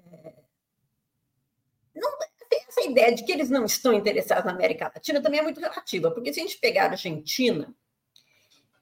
[1.94, 2.18] não,
[2.68, 6.10] essa ideia de que eles não estão interessados na América Latina também é muito relativa,
[6.10, 7.74] porque se a gente pegar a Argentina,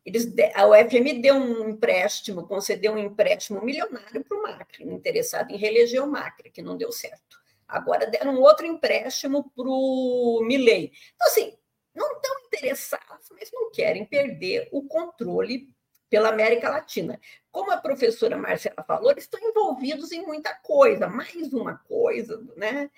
[0.05, 5.57] eles, a UFM deu um empréstimo, concedeu um empréstimo milionário para o Macri, interessado em
[5.57, 7.43] reeleger o Macri, que não deu certo.
[7.67, 10.93] Agora deram outro empréstimo para o Milley.
[11.15, 11.57] Então, assim,
[11.95, 15.69] não estão interessados, mas não querem perder o controle
[16.11, 17.21] pela América Latina.
[17.51, 22.91] Como a professora Marcela falou, eles estão envolvidos em muita coisa, mais uma coisa, né?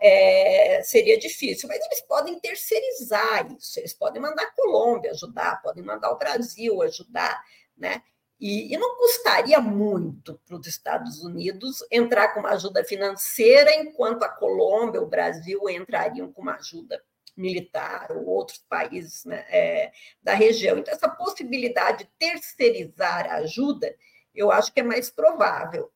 [0.00, 5.82] É, seria difícil, mas eles podem terceirizar isso, eles podem mandar a Colômbia ajudar, podem
[5.82, 7.42] mandar o Brasil ajudar,
[7.76, 8.02] né?
[8.42, 14.24] E, e não custaria muito para os Estados Unidos entrar com uma ajuda financeira, enquanto
[14.24, 17.00] a Colômbia, o Brasil entrariam com uma ajuda
[17.36, 20.76] militar ou outros países né, é, da região.
[20.76, 23.94] Então, essa possibilidade de terceirizar a ajuda,
[24.34, 25.88] eu acho que é mais provável.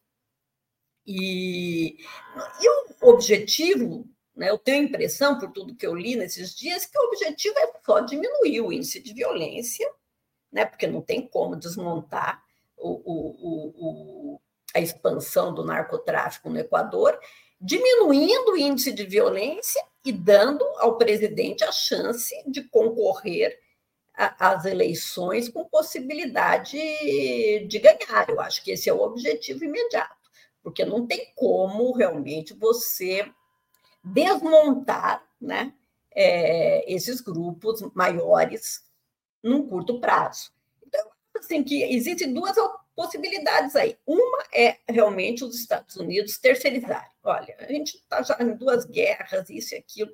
[1.04, 1.96] E,
[2.60, 2.68] e
[3.02, 6.96] o objetivo, né, eu tenho a impressão, por tudo que eu li nesses dias, que
[6.96, 9.90] o objetivo é só diminuir o índice de violência,
[10.56, 12.42] né, porque não tem como desmontar
[12.78, 14.40] o, o, o,
[14.74, 17.18] a expansão do narcotráfico no Equador,
[17.60, 23.58] diminuindo o índice de violência e dando ao presidente a chance de concorrer
[24.14, 26.78] às eleições com possibilidade
[27.68, 28.30] de ganhar.
[28.30, 30.16] Eu acho que esse é o objetivo imediato
[30.62, 33.30] porque não tem como realmente você
[34.02, 35.74] desmontar né,
[36.12, 38.85] é, esses grupos maiores
[39.42, 40.52] num curto prazo.
[40.86, 42.56] Então, assim, que existem duas
[42.94, 43.96] possibilidades aí.
[44.06, 47.10] Uma é realmente os Estados Unidos terceirizarem.
[47.22, 50.10] Olha, a gente está já em duas guerras, isso e aquilo.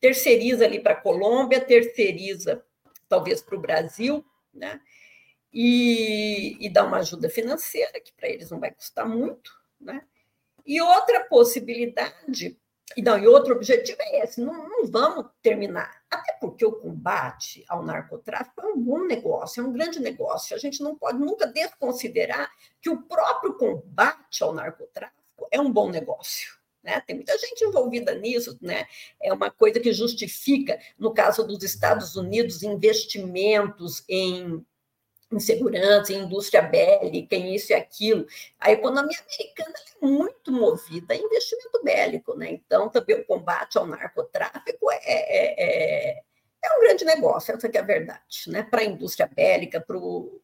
[0.00, 2.64] Terceiriza ali para a Colômbia, terceiriza
[3.08, 4.80] talvez para o Brasil, né?
[5.52, 9.50] E, e dá uma ajuda financeira, que para eles não vai custar muito,
[9.80, 10.02] né?
[10.66, 12.58] E outra possibilidade,
[12.98, 16.02] não, e outro objetivo é esse: não, não vamos terminar.
[16.10, 20.54] Até porque o combate ao narcotráfico é um bom negócio, é um grande negócio.
[20.54, 25.90] A gente não pode nunca desconsiderar que o próprio combate ao narcotráfico é um bom
[25.90, 26.56] negócio.
[26.82, 27.00] Né?
[27.00, 28.86] Tem muita gente envolvida nisso, né?
[29.20, 34.64] É uma coisa que justifica, no caso dos Estados Unidos, investimentos em
[35.32, 38.26] em segurança, em indústria bélica, isso e aquilo.
[38.60, 42.50] A economia americana é muito movida a investimento bélico, né?
[42.50, 46.22] Então, também o combate ao narcotráfico é, é, é,
[46.64, 48.62] é um grande negócio, essa é a verdade, né?
[48.62, 50.40] Para a indústria bélica, para o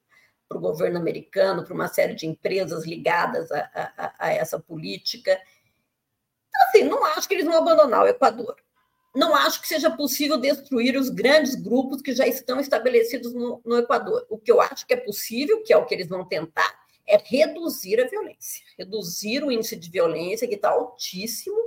[0.50, 5.32] governo americano, para uma série de empresas ligadas a, a, a essa política.
[6.48, 8.56] Então, assim, não acho que eles vão abandonar o Equador
[9.14, 13.77] não acho que seja possível destruir os grandes grupos que já estão estabelecidos no, no,
[13.77, 14.27] Equador.
[14.31, 16.72] O que eu acho que é possível, que é o que eles vão tentar,
[17.07, 21.59] é reduzir a violência, reduzir o índice de violência, que está altíssimo,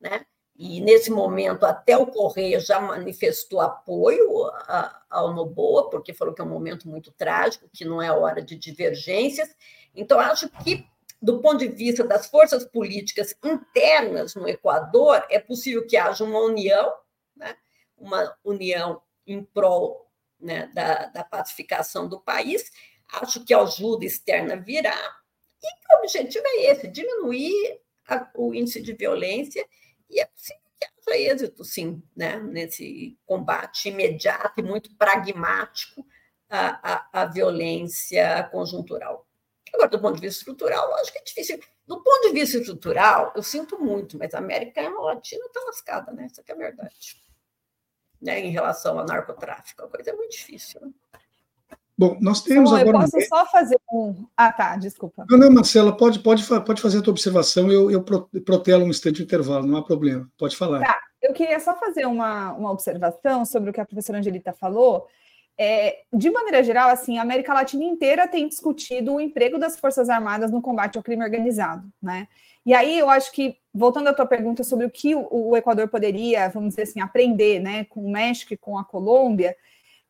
[0.00, 0.26] né?
[0.54, 4.50] E nesse momento, até o Correia já manifestou apoio
[5.08, 8.54] ao Noboa, porque falou que é um momento muito trágico, que não é hora de
[8.54, 9.48] divergências.
[9.94, 10.86] Então, acho que
[11.22, 16.40] do ponto de vista das forças políticas internas no Equador, é possível que haja uma
[16.40, 16.92] união,
[17.36, 17.56] né?
[17.96, 22.72] uma união em prol né, da, da pacificação do país.
[23.12, 24.98] Acho que a ajuda externa virá,
[25.62, 29.64] e o objetivo é esse: diminuir a, o índice de violência,
[30.10, 36.04] e é possível que haja êxito, sim, né, nesse combate imediato e muito pragmático
[36.50, 39.24] à, à, à violência conjuntural.
[39.72, 41.60] Agora, do ponto de vista estrutural, acho que é difícil.
[41.86, 46.26] Do ponto de vista estrutural, eu sinto muito, mas a América Latina está lascada, né?
[46.30, 47.22] Isso é a verdade.
[48.20, 48.40] Né?
[48.40, 50.80] Em relação ao narcotráfico, a coisa é muito difícil.
[50.80, 50.90] Né?
[51.96, 52.96] Bom, nós temos Bom, agora.
[52.96, 54.26] Eu posso só fazer um.
[54.36, 55.24] Ah, tá, desculpa.
[55.28, 59.16] Não, não, Marcela, pode, pode, pode fazer a tua observação, eu, eu protelo um instante
[59.16, 60.80] de intervalo, não há problema, pode falar.
[60.80, 65.06] Tá, eu queria só fazer uma, uma observação sobre o que a professora Angelita falou.
[65.58, 70.08] É, de maneira geral, assim, a América Latina inteira tem discutido o emprego das Forças
[70.08, 72.26] Armadas no combate ao crime organizado, né?
[72.64, 76.48] E aí eu acho que, voltando à tua pergunta sobre o que o, Equador poderia,
[76.48, 79.56] vamos dizer assim, aprender, né, com o México e com a Colômbia,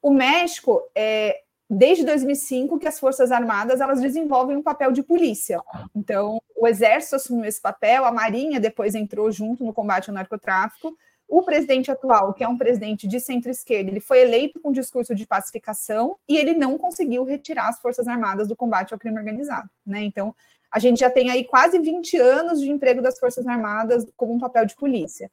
[0.03, 5.61] o México, é, desde 2005 que as Forças Armadas elas desenvolvem um papel de polícia.
[5.97, 10.95] Então, o Exército assumiu esse papel, a Marinha depois entrou junto no combate ao narcotráfico,
[11.33, 15.27] o presidente atual, que é um presidente de centro-esquerda, ele foi eleito com discurso de
[15.27, 19.67] pacificação e ele não conseguiu retirar as Forças Armadas do combate ao crime organizado.
[19.87, 20.03] Né?
[20.03, 20.35] Então,
[20.71, 24.39] a gente já tem aí quase 20 anos de emprego das Forças Armadas como um
[24.39, 25.31] papel de polícia.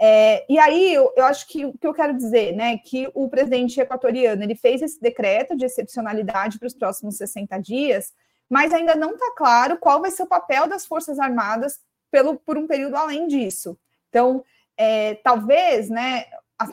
[0.00, 3.28] É, e aí eu, eu, acho que o que eu quero dizer, né, que o
[3.28, 8.12] presidente equatoriano ele fez esse decreto de excepcionalidade para os próximos 60 dias,
[8.50, 11.78] mas ainda não está claro qual vai ser o papel das Forças Armadas
[12.10, 13.78] pelo, por um período além disso.
[14.08, 14.44] Então,
[14.78, 16.24] é, talvez, né,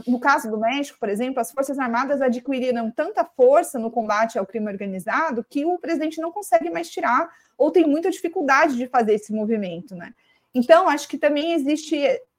[0.07, 4.45] no caso do México, por exemplo, as Forças Armadas adquiriram tanta força no combate ao
[4.45, 9.15] crime organizado que o presidente não consegue mais tirar ou tem muita dificuldade de fazer
[9.15, 10.13] esse movimento, né?
[10.53, 11.97] Então, acho que também existe.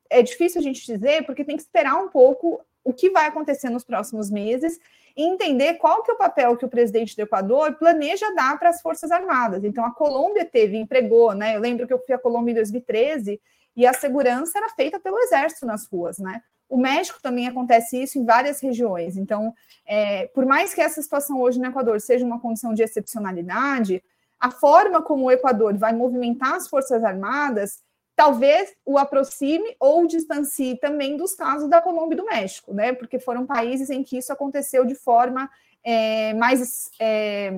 [0.08, 3.68] É difícil a gente dizer, porque tem que esperar um pouco o que vai acontecer
[3.68, 4.78] nos próximos meses
[5.16, 8.70] e entender qual que é o papel que o presidente do Equador planeja dar para
[8.70, 9.64] as Forças Armadas.
[9.64, 11.56] Então, a Colômbia teve, empregou, né?
[11.56, 13.40] Eu lembro que eu fui à Colômbia em 2013
[13.76, 16.42] e a segurança era feita pelo exército nas ruas, né?
[16.68, 19.16] O México também acontece isso em várias regiões.
[19.16, 19.54] Então,
[19.86, 24.02] é, por mais que essa situação hoje no Equador seja uma condição de excepcionalidade,
[24.40, 27.84] a forma como o Equador vai movimentar as Forças Armadas
[28.16, 32.94] talvez o aproxime ou distancie também dos casos da Colômbia e do México, né?
[32.94, 35.50] Porque foram países em que isso aconteceu de forma
[35.84, 37.52] é, mais é,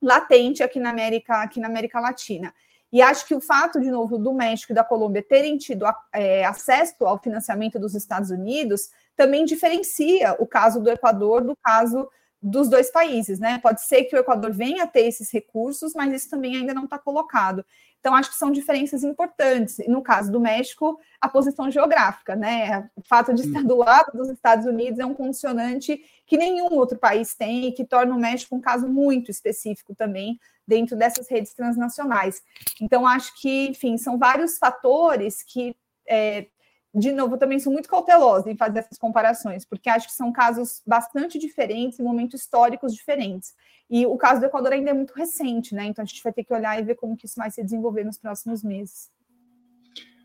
[0.00, 2.54] latente aqui na América, aqui na América Latina.
[2.92, 6.44] E acho que o fato, de novo, do México e da Colômbia terem tido é,
[6.44, 12.08] acesso ao financiamento dos Estados Unidos também diferencia o caso do Equador do caso
[12.42, 13.58] dos dois países, né?
[13.58, 16.84] Pode ser que o Equador venha a ter esses recursos, mas isso também ainda não
[16.84, 17.64] está colocado.
[18.00, 19.78] Então, acho que são diferenças importantes.
[19.78, 22.90] E no caso do México, a posição geográfica, né?
[22.96, 26.98] O fato de estar do lado dos Estados Unidos é um condicionante que nenhum outro
[26.98, 30.36] país tem e que torna o México um caso muito específico também
[30.66, 32.42] dentro dessas redes transnacionais.
[32.80, 35.76] Então, acho que, enfim, são vários fatores que
[36.08, 36.46] é,
[36.94, 40.82] de novo, também sou muito cautelosa em fazer essas comparações, porque acho que são casos
[40.86, 43.54] bastante diferentes, em momentos históricos diferentes.
[43.88, 45.86] E o caso do Equador ainda é muito recente, né?
[45.86, 48.04] Então a gente vai ter que olhar e ver como que isso vai se desenvolver
[48.04, 49.10] nos próximos meses.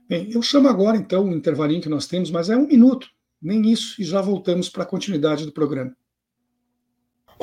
[0.09, 3.09] Bem, eu chamo agora, então, o intervalinho que nós temos, mas é um minuto,
[3.41, 5.95] nem isso, e já voltamos para a continuidade do programa.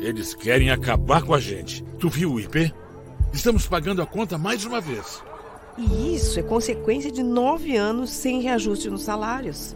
[0.00, 1.84] Eles querem acabar com a gente.
[1.98, 2.72] Tu viu o IP?
[3.32, 5.22] Estamos pagando a conta mais uma vez.
[5.78, 9.74] E isso é consequência de nove anos sem reajuste nos salários.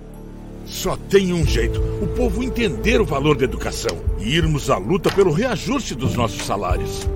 [0.66, 5.10] Só tem um jeito: o povo entender o valor da educação e irmos à luta
[5.10, 7.08] pelo reajuste dos nossos salários.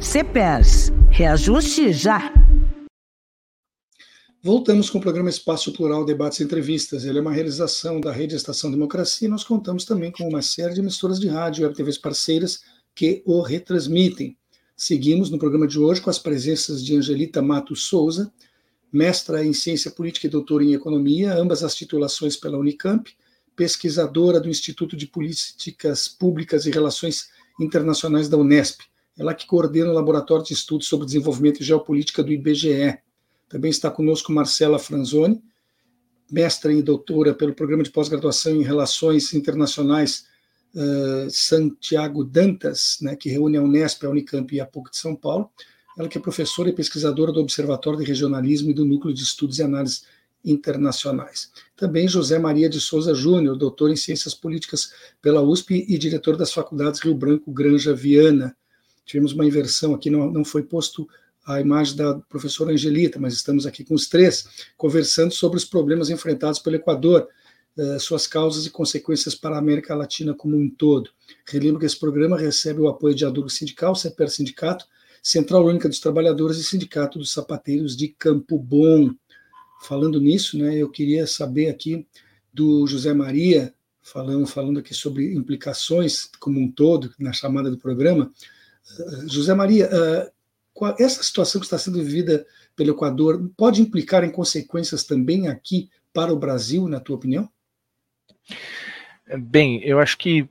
[0.00, 2.32] CPERS, reajuste já!
[4.46, 7.04] Voltamos com o programa Espaço Plural Debates e Entrevistas.
[7.04, 10.72] Ele é uma realização da Rede Estação Democracia e nós contamos também com uma série
[10.72, 12.60] de emissoras de rádio e web TVs parceiras
[12.94, 14.36] que o retransmitem.
[14.76, 18.32] Seguimos no programa de hoje com as presenças de Angelita Matos Souza,
[18.92, 23.12] mestra em Ciência Política e doutora em Economia, ambas as titulações pela Unicamp,
[23.56, 27.30] pesquisadora do Instituto de Políticas Públicas e Relações
[27.60, 28.82] Internacionais da Unesp.
[29.18, 33.04] Ela que coordena o Laboratório de Estudos sobre Desenvolvimento e Geopolítica do IBGE.
[33.48, 35.42] Também está conosco Marcela Franzoni,
[36.30, 40.26] mestra e doutora pelo Programa de Pós-Graduação em Relações Internacionais
[40.74, 45.14] uh, Santiago Dantas, né, que reúne a Unesp, a Unicamp e a PUC de São
[45.14, 45.50] Paulo.
[45.96, 49.58] Ela que é professora e pesquisadora do Observatório de Regionalismo e do Núcleo de Estudos
[49.58, 50.04] e Análises
[50.44, 51.50] Internacionais.
[51.76, 54.92] Também José Maria de Souza Júnior, doutor em Ciências Políticas
[55.22, 58.54] pela USP e diretor das Faculdades Rio Branco Granja Viana.
[59.04, 61.08] Tivemos uma inversão aqui, não, não foi posto
[61.46, 66.10] a imagem da professora Angelita, mas estamos aqui com os três, conversando sobre os problemas
[66.10, 67.28] enfrentados pelo Equador,
[67.78, 71.10] eh, suas causas e consequências para a América Latina como um todo.
[71.46, 74.86] Relembro que esse programa recebe o apoio de Adulto Sindical, CEPER Sindicato,
[75.22, 79.14] Central Única dos Trabalhadores e Sindicato dos Sapateiros de Campo Bom.
[79.82, 82.06] Falando nisso, né, eu queria saber aqui
[82.52, 88.32] do José Maria, falando, falando aqui sobre implicações como um todo, na chamada do programa.
[88.98, 90.30] Uh, José Maria, uh,
[90.98, 96.32] essa situação que está sendo vivida pelo Equador pode implicar em consequências também aqui para
[96.32, 97.48] o Brasil, na tua opinião?
[99.38, 100.48] Bem, eu acho que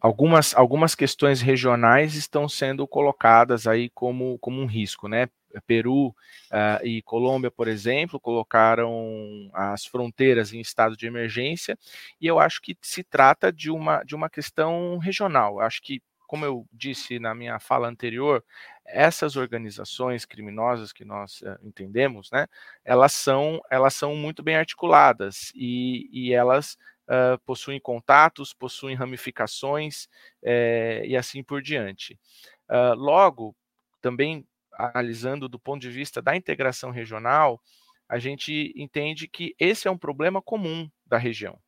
[0.00, 5.28] algumas, algumas questões regionais estão sendo colocadas aí como, como um risco, né?
[5.66, 6.14] Peru
[6.50, 11.78] ah, e Colômbia, por exemplo, colocaram as fronteiras em estado de emergência,
[12.20, 15.54] e eu acho que se trata de uma, de uma questão regional.
[15.54, 16.00] Eu acho que
[16.32, 18.42] como eu disse na minha fala anterior,
[18.86, 22.46] essas organizações criminosas que nós uh, entendemos, né,
[22.82, 30.08] elas são, elas são muito bem articuladas e, e elas uh, possuem contatos, possuem ramificações
[30.42, 32.18] é, e assim por diante.
[32.66, 33.54] Uh, logo,
[34.00, 37.60] também analisando do ponto de vista da integração regional,
[38.08, 41.58] a gente entende que esse é um problema comum da região.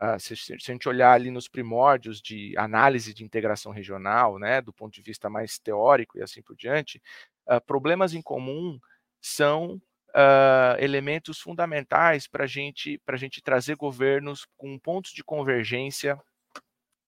[0.00, 4.60] Uh, se, se, a gente olhar ali nos primórdios de análise de integração regional, né,
[4.60, 7.02] do ponto de vista mais teórico e assim por diante,
[7.50, 8.78] uh, problemas em comum
[9.20, 9.74] são
[10.10, 16.16] uh, elementos fundamentais para gente, a gente trazer governos com pontos de convergência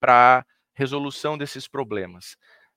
[0.00, 2.36] para resolução desses problemas.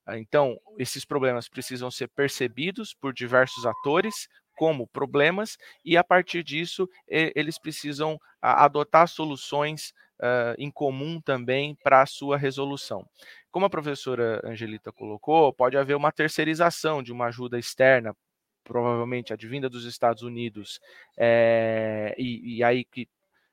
[0.09, 6.87] Então, esses problemas precisam ser percebidos por diversos atores, como problemas, e a partir disso
[7.07, 13.07] eles precisam adotar soluções uh, em comum também para a sua resolução.
[13.51, 18.15] Como a professora Angelita colocou, pode haver uma terceirização de uma ajuda externa,
[18.63, 20.79] provavelmente advinda dos Estados Unidos,
[21.17, 23.07] é, e, e, aí que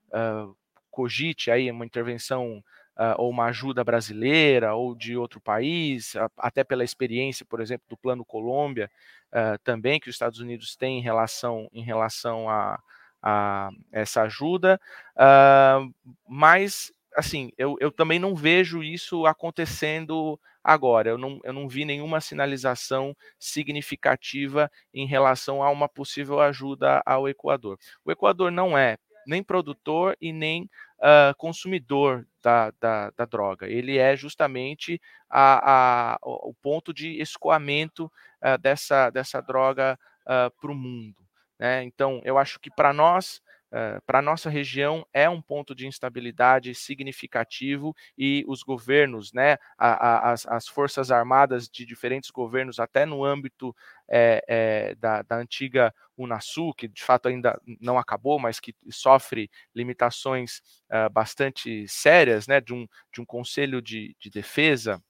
[0.08, 0.56] uh,
[0.90, 2.62] cogite aí uma intervenção
[2.96, 7.96] uh, ou uma ajuda brasileira ou de outro país, até pela experiência, por exemplo, do
[7.96, 8.90] Plano Colômbia,
[9.32, 12.80] uh, também que os Estados Unidos têm em relação, em relação a,
[13.22, 14.80] a essa ajuda,
[15.16, 15.92] uh,
[16.28, 21.10] mas assim, eu, eu também não vejo isso acontecendo agora.
[21.10, 27.28] Eu não, eu não vi nenhuma sinalização significativa em relação a uma possível ajuda ao
[27.28, 27.78] Equador.
[28.04, 28.96] O Equador não é
[29.26, 30.64] nem produtor e nem
[30.98, 33.68] uh, consumidor da, da, da, droga.
[33.68, 38.06] Ele é justamente a, a, o ponto de escoamento
[38.42, 41.29] uh, dessa, dessa droga uh, para o mundo.
[41.60, 41.84] Né?
[41.84, 43.42] Então, eu acho que para nós
[43.72, 49.58] Uh, para a nossa região é um ponto de instabilidade significativo e os governos, né,
[49.78, 53.72] a, a, as, as, forças armadas de diferentes governos, até no âmbito
[54.10, 59.48] é, é, da, da, antiga Unasul, que de fato ainda não acabou, mas que sofre
[59.72, 60.58] limitações
[60.90, 65.00] uh, bastante sérias, né, de um, de um conselho de, de defesa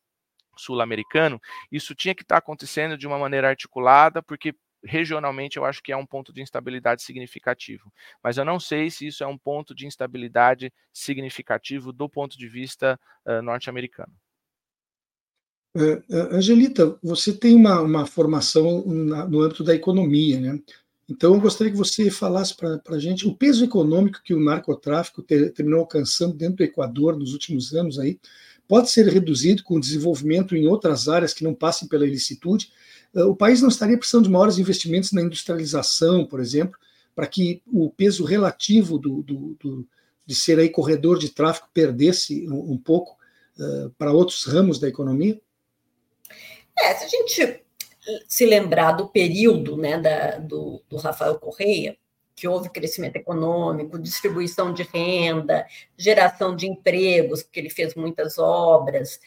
[0.54, 1.40] sul-americano,
[1.72, 5.92] isso tinha que estar tá acontecendo de uma maneira articulada, porque regionalmente eu acho que
[5.92, 7.92] é um ponto de instabilidade significativo.
[8.22, 12.48] Mas eu não sei se isso é um ponto de instabilidade significativo do ponto de
[12.48, 14.12] vista uh, norte-americano.
[15.76, 16.02] Uh,
[16.32, 20.58] Angelita, você tem uma, uma formação na, no âmbito da economia, né?
[21.08, 25.20] Então, eu gostaria que você falasse para a gente o peso econômico que o narcotráfico
[25.20, 28.20] ter, terminou alcançando dentro do Equador nos últimos anos aí,
[28.68, 32.70] pode ser reduzido com o desenvolvimento em outras áreas que não passem pela ilicitude,
[33.14, 36.78] o país não estaria precisando de maiores investimentos na industrialização, por exemplo,
[37.14, 39.88] para que o peso relativo do, do, do,
[40.24, 43.16] de ser aí corredor de tráfego perdesse um, um pouco
[43.58, 45.40] uh, para outros ramos da economia?
[46.78, 47.64] É, se a gente
[48.26, 51.96] se lembrar do período né, da, do, do Rafael Correia,
[52.34, 59.20] que houve crescimento econômico, distribuição de renda, geração de empregos, porque ele fez muitas obras,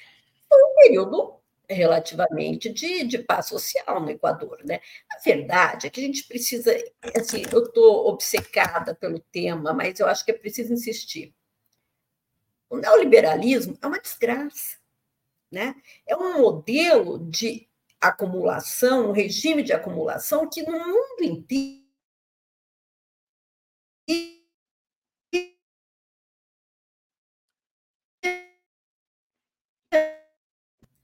[0.49, 1.33] foi um período
[1.69, 4.59] relativamente de, de paz social no Equador.
[4.63, 4.79] Né?
[5.11, 6.75] A verdade é que a gente precisa,
[7.17, 11.33] assim, eu estou obcecada pelo tema, mas eu acho que é preciso insistir.
[12.69, 14.77] O neoliberalismo é uma desgraça.
[15.51, 15.75] Né?
[16.07, 17.69] É um modelo de
[18.01, 21.83] acumulação, um regime de acumulação que no mundo inteiro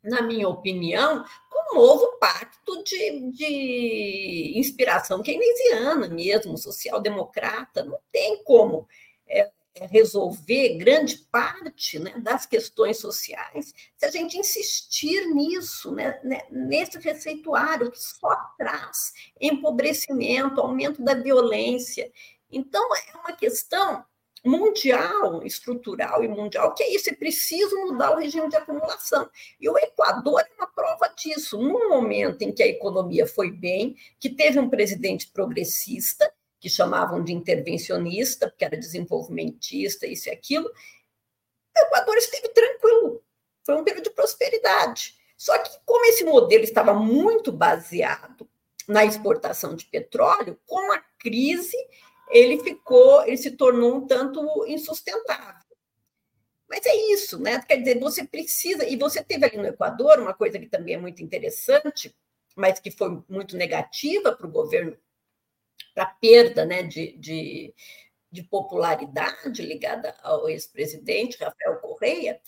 [0.03, 7.83] na minha opinião, com um novo pacto de, de inspiração keynesiana mesmo, social-democrata.
[7.83, 8.87] Não tem como
[9.27, 16.19] é, é, resolver grande parte né, das questões sociais se a gente insistir nisso, né,
[16.23, 22.11] né, nesse receituário que só traz empobrecimento, aumento da violência.
[22.51, 24.03] Então, é uma questão
[24.45, 29.29] mundial, estrutural e mundial, que é isso, é preciso mudar o regime de acumulação.
[29.59, 31.57] E o Equador é uma prova disso.
[31.57, 37.23] Num momento em que a economia foi bem, que teve um presidente progressista, que chamavam
[37.23, 43.23] de intervencionista, porque era desenvolvimentista, isso e aquilo, o Equador esteve tranquilo.
[43.65, 45.15] Foi um período de prosperidade.
[45.37, 48.49] Só que, como esse modelo estava muito baseado
[48.87, 51.77] na exportação de petróleo, com a crise
[52.29, 55.69] ele ficou, ele se tornou um tanto insustentável.
[56.69, 57.59] Mas é isso, né?
[57.63, 60.97] Quer dizer, você precisa, e você teve ali no Equador uma coisa que também é
[60.99, 62.15] muito interessante,
[62.55, 64.95] mas que foi muito negativa para o governo,
[65.95, 67.73] para a perda né, de, de,
[68.31, 72.39] de popularidade ligada ao ex-presidente Rafael Correia,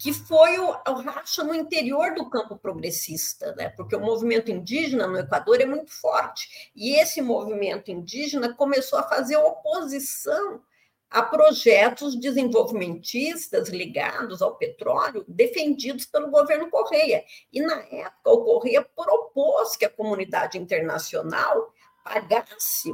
[0.00, 3.68] que foi o, o racha no interior do campo progressista, né?
[3.68, 6.70] porque o movimento indígena no Equador é muito forte.
[6.74, 10.62] E esse movimento indígena começou a fazer oposição
[11.10, 17.22] a projetos desenvolvimentistas ligados ao petróleo defendidos pelo governo Correia.
[17.52, 22.90] E, na época, o Correia propôs que a comunidade internacional pagasse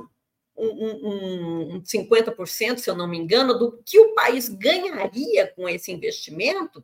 [0.56, 5.68] um, um, um 50%, se eu não me engano, do que o país ganharia com
[5.68, 6.82] esse investimento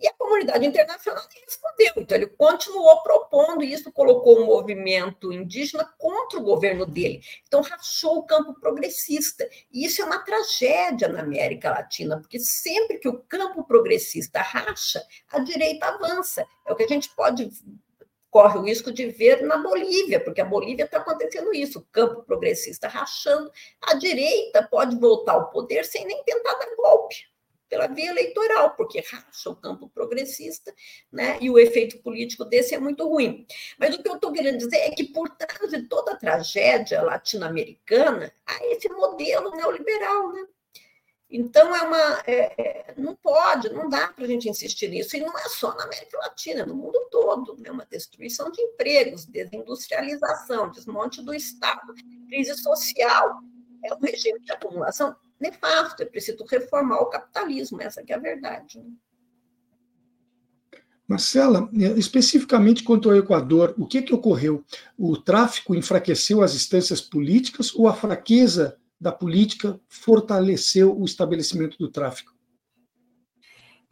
[0.00, 1.92] e a comunidade internacional respondeu.
[1.96, 7.20] Então, ele continuou propondo, isso colocou o um movimento indígena contra o governo dele.
[7.46, 9.48] Então, rachou o campo progressista.
[9.72, 15.02] E isso é uma tragédia na América Latina, porque sempre que o campo progressista racha,
[15.32, 16.46] a direita avança.
[16.66, 17.50] É o que a gente pode
[18.28, 22.22] corre o risco de ver na Bolívia, porque a Bolívia está acontecendo isso, o campo
[22.22, 27.16] progressista rachando, a direita pode voltar ao poder sem nem tentar dar golpe
[27.68, 30.74] pela via eleitoral, porque racha o campo progressista,
[31.10, 31.38] né?
[31.40, 33.46] E o efeito político desse é muito ruim.
[33.78, 37.02] Mas o que eu estou querendo dizer é que por trás de toda a tragédia
[37.02, 40.46] latino-americana há esse modelo neoliberal, né?
[41.28, 45.20] Então, é uma, é, é não pode, não dá para a gente insistir nisso, e
[45.20, 47.70] não é só na América Latina, é no mundo todo, né?
[47.70, 51.94] uma destruição de empregos, desindustrialização, desmonte do Estado,
[52.28, 53.40] crise social,
[53.84, 58.20] é um regime de acumulação nefasto, é preciso reformar o capitalismo, essa que é a
[58.20, 58.78] verdade.
[58.78, 58.90] Né?
[61.08, 64.64] Marcela, especificamente quanto ao Equador, o que, que ocorreu?
[64.98, 71.88] O tráfico enfraqueceu as instâncias políticas ou a fraqueza da política fortaleceu o estabelecimento do
[71.88, 72.34] tráfico?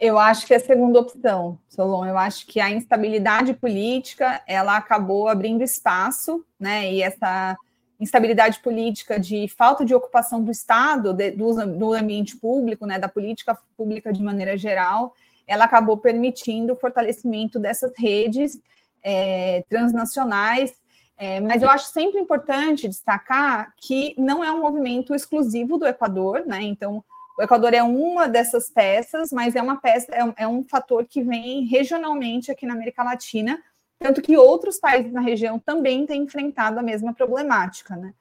[0.01, 2.05] Eu acho que é a segunda opção, Solon.
[2.05, 6.92] Eu acho que a instabilidade política ela acabou abrindo espaço, né?
[6.92, 7.57] E essa
[8.05, 12.98] instabilidade política de falta de ocupação do Estado, de, do, do ambiente público, né?
[12.98, 15.14] Da política pública de maneira geral,
[15.46, 18.61] ela acabou permitindo o fortalecimento dessas redes
[19.02, 20.72] é, transnacionais.
[21.16, 26.44] É, mas eu acho sempre importante destacar que não é um movimento exclusivo do Equador,
[26.46, 26.62] né?
[26.62, 27.05] Então,
[27.38, 31.22] o Equador é uma dessas peças, mas é uma peça, é, é um fator que
[31.22, 33.61] vem regionalmente aqui na América Latina,
[33.99, 38.14] tanto que outros países na região também têm enfrentado a mesma problemática, né?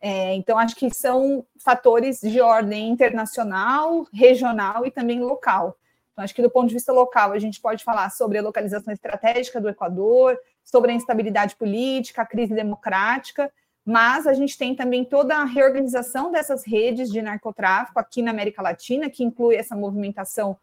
[0.00, 5.76] É, então, acho que são fatores de ordem internacional, regional e também local.
[6.12, 8.92] Então, acho que do ponto de vista local, a gente pode falar sobre a localização
[8.92, 13.52] estratégica do Equador, sobre a instabilidade política, a crise democrática,
[13.84, 18.62] mas a gente tem também toda a reorganização dessas redes de narcotráfico aqui na América
[18.62, 20.56] Latina, que inclui essa movimentação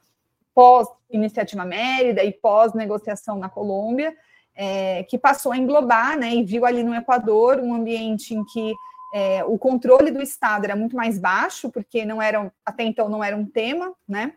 [0.53, 4.15] pós-iniciativa Mérida e pós-negociação na Colômbia,
[4.57, 8.73] é, que passou a englobar, né, e viu ali no Equador um ambiente em que
[9.13, 13.23] é, o controle do Estado era muito mais baixo, porque não era, até então não
[13.23, 14.33] era um tema, né,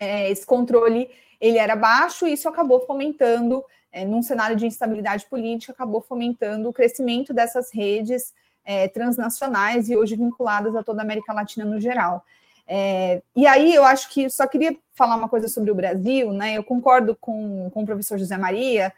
[0.00, 5.26] é, esse controle ele era baixo e isso acabou fomentando, é, num cenário de instabilidade
[5.26, 8.32] política, acabou fomentando o crescimento dessas redes
[8.64, 12.24] é, transnacionais e hoje vinculadas a toda a América Latina no geral.
[12.66, 16.56] É, e aí eu acho que só queria falar uma coisa sobre o Brasil, né?
[16.56, 18.92] Eu concordo com, com o professor José Maria,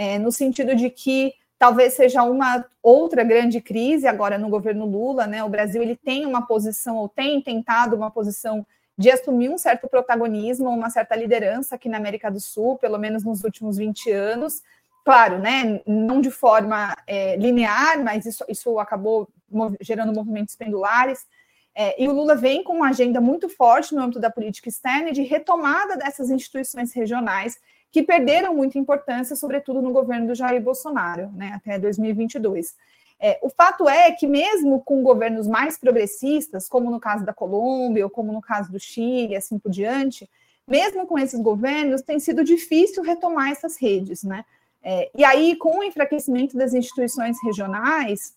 [0.00, 5.26] é, no sentido de que talvez seja uma outra grande crise agora no governo Lula,
[5.26, 5.44] né?
[5.44, 9.86] O Brasil ele tem uma posição, ou tem tentado uma posição de assumir um certo
[9.86, 14.62] protagonismo, uma certa liderança aqui na América do Sul, pelo menos nos últimos 20 anos.
[15.04, 19.28] Claro, né, não de forma é, linear, mas isso, isso acabou
[19.82, 21.26] gerando movimentos pendulares.
[21.74, 25.10] É, e o Lula vem com uma agenda muito forte no âmbito da política externa
[25.10, 27.58] e de retomada dessas instituições regionais
[27.90, 32.74] que perderam muita importância, sobretudo no governo do Jair Bolsonaro, né, até 2022.
[33.22, 38.04] É, o fato é que, mesmo com governos mais progressistas, como no caso da Colômbia,
[38.04, 40.28] ou como no caso do Chile, assim por diante,
[40.66, 44.44] mesmo com esses governos, tem sido difícil retomar essas redes, né?
[44.82, 48.34] É, e aí, com o enfraquecimento das instituições regionais,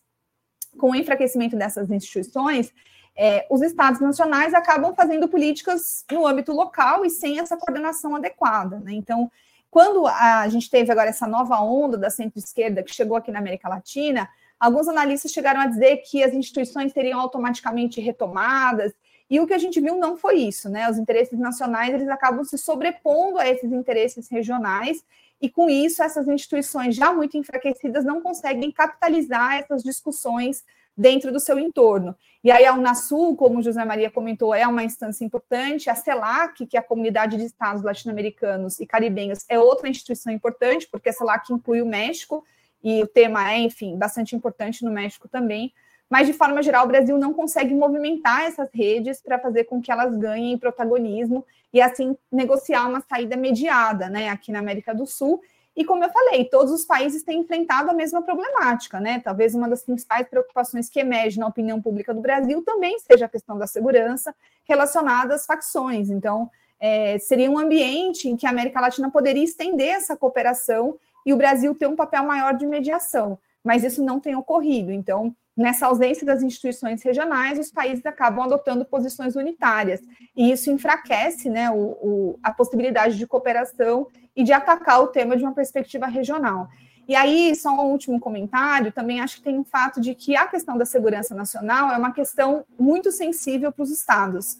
[0.78, 2.74] com o enfraquecimento dessas instituições,
[3.16, 8.80] é, os estados nacionais acabam fazendo políticas no âmbito local e sem essa coordenação adequada.
[8.80, 8.94] Né?
[8.94, 9.32] Então,
[9.74, 13.68] quando a gente teve agora essa nova onda da centro-esquerda que chegou aqui na América
[13.68, 14.30] Latina,
[14.64, 18.94] Alguns analistas chegaram a dizer que as instituições seriam automaticamente retomadas,
[19.30, 20.90] e o que a gente viu não foi isso, né?
[20.90, 25.04] Os interesses nacionais eles acabam se sobrepondo a esses interesses regionais,
[25.42, 30.64] e com isso essas instituições já muito enfraquecidas não conseguem capitalizar essas discussões
[30.96, 32.16] dentro do seu entorno.
[32.44, 36.78] E aí a Unasul, como José Maria comentou, é uma instância importante, a CELAC, que
[36.78, 41.52] é a Comunidade de Estados Latino-Americanos e Caribenhos, é outra instituição importante, porque a CELAC
[41.52, 42.44] inclui o México,
[42.84, 45.74] e o tema é, enfim, bastante importante no México também.
[46.10, 49.92] Mas, de forma geral, o Brasil não consegue movimentar essas redes para fazer com que
[49.92, 55.42] elas ganhem protagonismo e, assim, negociar uma saída mediada né, aqui na América do Sul.
[55.76, 59.20] E, como eu falei, todos os países têm enfrentado a mesma problemática, né?
[59.20, 63.30] Talvez uma das principais preocupações que emerge na opinião pública do Brasil também seja a
[63.30, 66.12] questão da segurança relacionada às facções.
[66.12, 66.50] Então,
[66.80, 71.38] é, seria um ambiente em que a América Latina poderia estender essa cooperação e o
[71.38, 74.92] Brasil ter um papel maior de mediação, mas isso não tem ocorrido.
[74.92, 80.02] Então, nessa ausência das instituições regionais, os países acabam adotando posições unitárias,
[80.36, 85.38] e isso enfraquece né, o, o, a possibilidade de cooperação e de atacar o tema
[85.38, 86.70] de uma perspectiva regional.
[87.08, 90.48] E aí, só um último comentário, também acho que tem um fato de que a
[90.48, 94.58] questão da segurança nacional é uma questão muito sensível para os estados.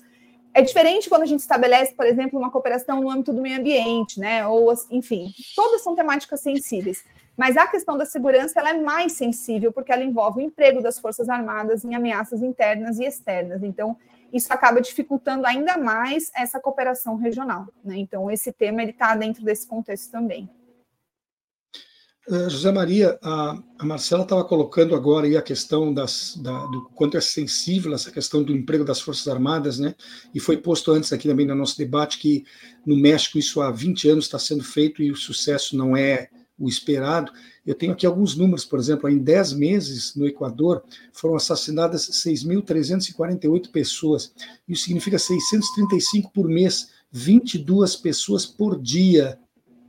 [0.54, 4.20] É diferente quando a gente estabelece, por exemplo, uma cooperação no âmbito do meio ambiente,
[4.20, 4.46] né?
[4.46, 7.04] Ou, enfim, todas são temáticas sensíveis.
[7.36, 11.00] Mas a questão da segurança ela é mais sensível porque ela envolve o emprego das
[11.00, 13.64] Forças Armadas em ameaças internas e externas.
[13.64, 13.98] Então,
[14.34, 17.68] isso acaba dificultando ainda mais essa cooperação regional.
[17.86, 17.98] Né?
[17.98, 20.50] Então, esse tema está dentro desse contexto também.
[22.28, 26.86] Uh, José Maria, a, a Marcela estava colocando agora aí a questão das, da, do
[26.96, 29.94] quanto é sensível essa questão do emprego das Forças Armadas, né?
[30.34, 32.46] E foi posto antes aqui também no nosso debate que
[32.86, 36.68] no México isso há 20 anos está sendo feito e o sucesso não é o
[36.68, 37.32] esperado.
[37.66, 43.72] Eu tenho aqui alguns números, por exemplo, em 10 meses no Equador foram assassinadas 6.348
[43.72, 44.34] pessoas.
[44.68, 49.40] Isso significa 635 por mês, 22 pessoas por dia,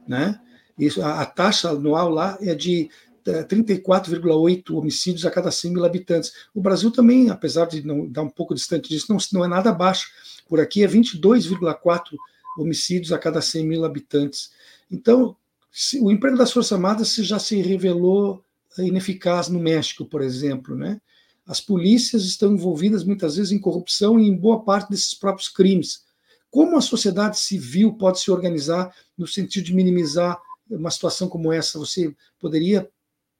[0.07, 0.41] né?
[0.79, 2.91] Isso, a, a taxa anual lá é de
[3.25, 6.33] 34,8 é, homicídios a cada 100 mil habitantes.
[6.55, 9.73] O Brasil também, apesar de não dar um pouco distante disso, não, não é nada
[9.73, 10.09] baixo.
[10.49, 12.17] Por aqui é 22,4
[12.59, 14.51] homicídios a cada 100 mil habitantes.
[14.91, 15.37] Então,
[15.77, 18.45] se, o emprego das Forças Armadas já se revelou
[18.79, 20.77] ineficaz no México, por exemplo.
[20.77, 21.01] Né?
[21.45, 26.05] As polícias estão envolvidas muitas vezes em corrupção e em boa parte desses próprios crimes.
[26.49, 31.77] Como a sociedade civil pode se organizar no sentido de minimizar uma situação como essa,
[31.77, 32.89] você poderia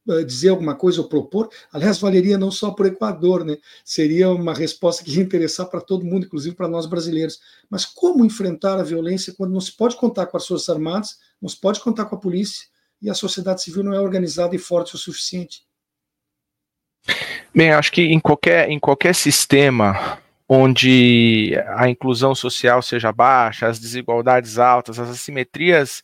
[0.09, 1.49] uh, dizer alguma coisa ou propor?
[1.73, 3.57] Aliás, valeria não só para o Equador, né?
[3.85, 7.39] Seria uma resposta que ia interessar para todo mundo, inclusive para nós brasileiros.
[7.71, 11.19] Mas como enfrentar a violência quando não se pode contar com as Forças Armadas,
[11.49, 12.67] se pode contar com a polícia
[13.01, 15.63] e a sociedade civil não é organizada e forte o suficiente?
[17.55, 20.19] Bem, acho que em qualquer, em qualquer sistema
[20.49, 26.03] onde a inclusão social seja baixa, as desigualdades altas, as assimetrias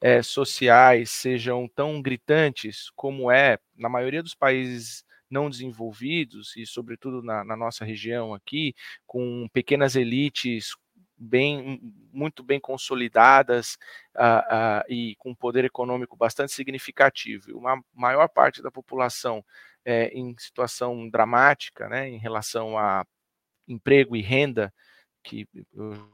[0.00, 7.22] é, sociais sejam tão gritantes como é na maioria dos países não desenvolvidos e sobretudo
[7.22, 8.74] na, na nossa região aqui,
[9.06, 10.74] com pequenas elites
[11.18, 11.80] bem
[12.12, 13.76] muito bem consolidadas
[14.16, 17.56] uh, uh, e com poder econômico bastante significativo.
[17.56, 19.44] Uma maior parte da população
[19.84, 23.04] é, em situação dramática, né, em relação a
[23.66, 24.72] emprego e renda,
[25.22, 26.10] que eu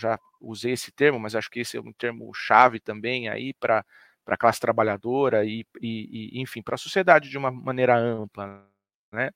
[0.00, 3.84] já usei esse termo, mas acho que esse é um termo chave também aí para
[4.24, 8.64] para a classe trabalhadora e, e, e enfim, para a sociedade de uma maneira ampla,
[9.12, 9.30] né?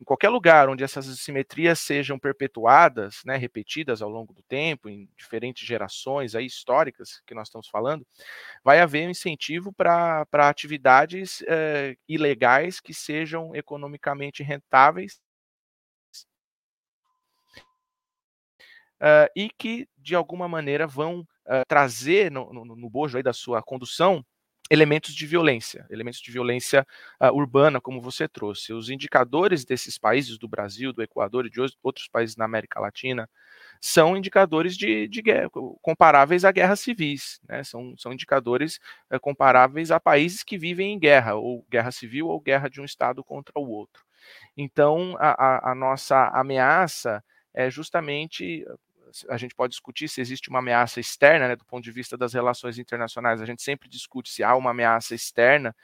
[0.00, 5.08] Em qualquer lugar onde essas assimetrias sejam perpetuadas, né, repetidas ao longo do tempo, em
[5.16, 8.04] diferentes gerações aí históricas que nós estamos falando,
[8.64, 15.20] vai haver um incentivo para atividades eh, ilegais que sejam economicamente rentáveis
[19.02, 23.60] uh, e que, de alguma maneira, vão uh, trazer no, no, no, bojo da sua
[23.62, 24.24] condução
[24.72, 26.86] elementos de violência, elementos de violência
[27.20, 28.72] uh, urbana, como você trouxe.
[28.72, 33.28] Os indicadores desses países, do Brasil, do Equador e de outros países na América Latina,
[33.78, 35.50] são indicadores de, de guerra,
[35.82, 37.62] comparáveis a guerras civis, né?
[37.62, 38.80] são, são indicadores
[39.12, 42.84] uh, comparáveis a países que vivem em guerra, ou guerra civil, ou guerra de um
[42.86, 44.02] Estado contra o outro.
[44.56, 45.32] Então, a,
[45.68, 48.64] a, a nossa ameaça é justamente
[49.28, 52.32] a gente pode discutir se existe uma ameaça externa, né, do ponto de vista das
[52.34, 55.74] relações internacionais, a gente sempre discute se há uma ameaça externa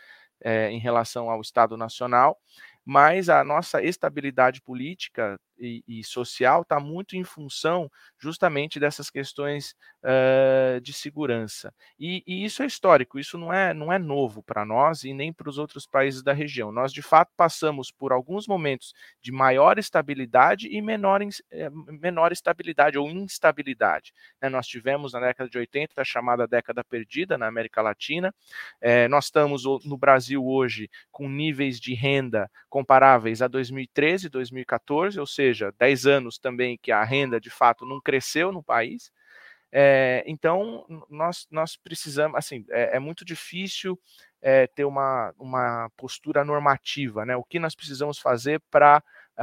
[0.40, 2.38] é, em relação ao Estado Nacional,
[2.84, 9.74] mas a nossa estabilidade política e, e social está muito em função justamente dessas questões
[10.02, 11.72] uh, de segurança.
[11.98, 15.32] E, e, isso é histórico, isso não é, não é novo para nós e nem
[15.32, 16.72] para os outros países da região.
[16.72, 22.98] Nós, de fato, passamos por alguns momentos de maior estabilidade e menor, eh, menor estabilidade
[22.98, 24.12] ou instabilidade.
[24.40, 24.48] Né?
[24.48, 28.34] Nós tivemos na década de 80 a chamada década perdida na América Latina.
[28.80, 35.26] É, nós estamos no Brasil hoje com níveis de renda comparáveis a 2013, 2014, ou
[35.26, 39.10] seja, seja, 10 anos também que a renda de fato não cresceu no país.
[39.70, 43.98] É, então, nós, nós precisamos, assim, é, é muito difícil
[44.40, 47.36] é, ter uma, uma postura normativa, né?
[47.36, 49.02] O que nós precisamos fazer para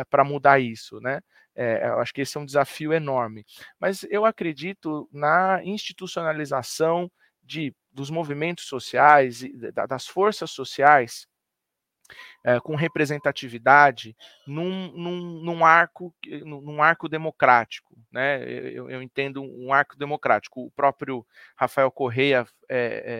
[0.09, 1.21] para mudar isso, né?
[1.55, 3.45] É, eu acho que esse é um desafio enorme.
[3.79, 7.09] Mas eu acredito na institucionalização
[7.41, 9.41] de, dos movimentos sociais,
[9.87, 11.25] das forças sociais
[12.45, 14.15] é, com representatividade
[14.45, 16.13] num, num, num, arco,
[16.45, 17.97] num arco democrático.
[18.11, 18.43] Né?
[18.71, 20.63] Eu, eu, entendo um arco democrático.
[20.63, 21.25] O próprio
[21.55, 22.77] Rafael Correia é,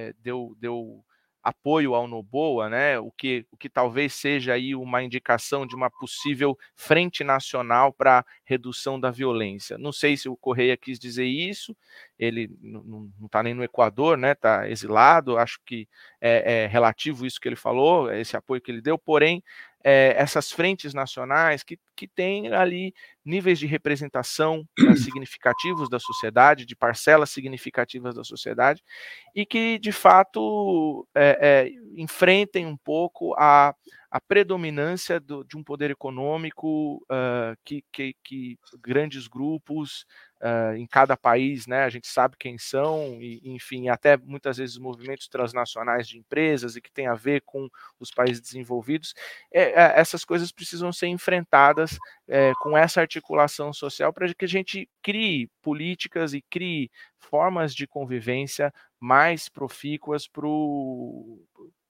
[0.10, 1.04] é, deu, deu
[1.46, 5.92] apoio ao Noboa, né, o que, o que talvez seja aí uma indicação de uma
[5.92, 9.78] possível frente nacional para redução da violência.
[9.78, 11.78] Não sei se o Correia quis dizer isso,
[12.18, 15.88] ele não está nem no Equador, né, está exilado, acho que
[16.20, 19.44] é, é relativo isso que ele falou, esse apoio que ele deu, porém,
[19.88, 22.92] é, essas frentes nacionais que, que têm ali
[23.24, 28.84] níveis de representação né, significativos da sociedade, de parcelas significativas da sociedade,
[29.36, 33.76] e que, de fato, é, é, enfrentem um pouco a,
[34.10, 40.04] a predominância do, de um poder econômico uh, que, que, que, grandes grupos
[40.46, 41.84] uh, em cada país, né?
[41.84, 46.82] A gente sabe quem são, e, enfim, até muitas vezes movimentos transnacionais de empresas e
[46.82, 47.68] que tem a ver com
[48.00, 49.14] os países desenvolvidos.
[49.52, 54.48] É, é, essas coisas precisam ser enfrentadas é, com essa articulação social para que a
[54.48, 60.46] gente crie políticas e crie formas de convivência mais profícuas para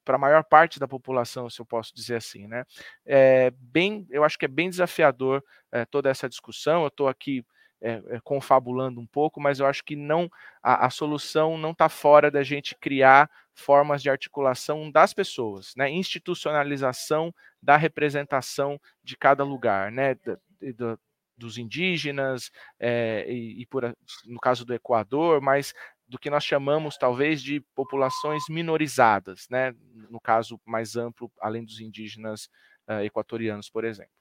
[0.06, 2.64] para a maior parte da população, se eu posso dizer assim, né?
[3.04, 6.84] É bem, eu acho que é bem desafiador é, toda essa discussão.
[6.84, 7.44] Eu estou aqui
[7.82, 10.30] é, é, confabulando um pouco, mas eu acho que não
[10.62, 15.90] a, a solução não está fora da gente criar formas de articulação das pessoas, né?
[15.90, 20.16] Institucionalização da representação de cada lugar, né?
[20.16, 20.38] Da,
[20.78, 20.98] da,
[21.38, 22.50] dos indígenas
[22.80, 23.84] é, e, e por,
[24.26, 25.74] no caso do Equador, mas
[26.08, 29.74] do que nós chamamos talvez de populações minorizadas, né?
[30.10, 32.46] no caso mais amplo, além dos indígenas
[32.88, 34.12] uh, equatorianos, por exemplo.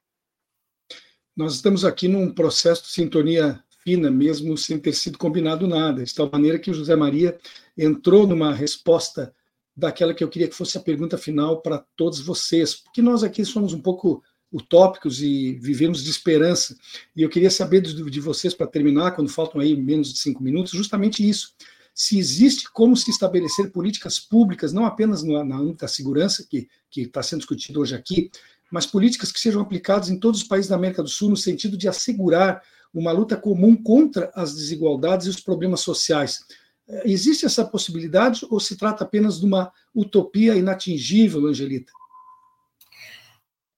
[1.37, 6.15] Nós estamos aqui num processo de sintonia fina, mesmo sem ter sido combinado nada, de
[6.15, 7.37] tal maneira que o José Maria
[7.77, 9.35] entrou numa resposta
[9.77, 13.45] daquela que eu queria que fosse a pergunta final para todos vocês, porque nós aqui
[13.45, 14.23] somos um pouco
[14.53, 16.77] utópicos e vivemos de esperança.
[17.17, 20.41] E eu queria saber de, de vocês, para terminar, quando faltam aí menos de cinco
[20.41, 21.53] minutos, justamente isso
[21.95, 27.23] se existe como se estabelecer políticas públicas, não apenas na, âmbito da segurança, que está
[27.23, 28.31] sendo discutido hoje aqui,
[28.71, 31.77] mas políticas que sejam aplicadas em todos os países da América do Sul, no sentido
[31.77, 32.63] de assegurar
[32.93, 36.41] uma luta comum contra as desigualdades e os problemas sociais.
[36.89, 41.93] É, existe essa possibilidade ou se trata apenas de uma utopia inatingível, Angelita?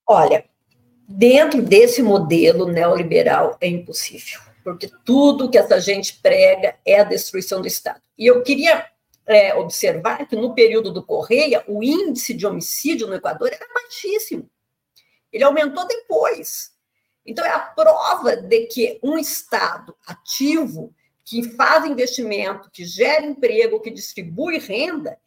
[0.09, 0.45] Olha,
[1.09, 7.61] dentro desse modelo neoliberal é impossível porque tudo que essa gente prega é a destruição
[7.61, 8.01] do Estado.
[8.19, 8.85] E eu queria
[9.25, 14.51] é, observar que no período do Correia, o índice de homicídio no Equador era baixíssimo.
[15.33, 16.73] Ele aumentou depois.
[17.25, 23.81] Então, é a prova de que um Estado ativo, que faz investimento, que gera emprego,
[23.81, 25.19] que distribui renda,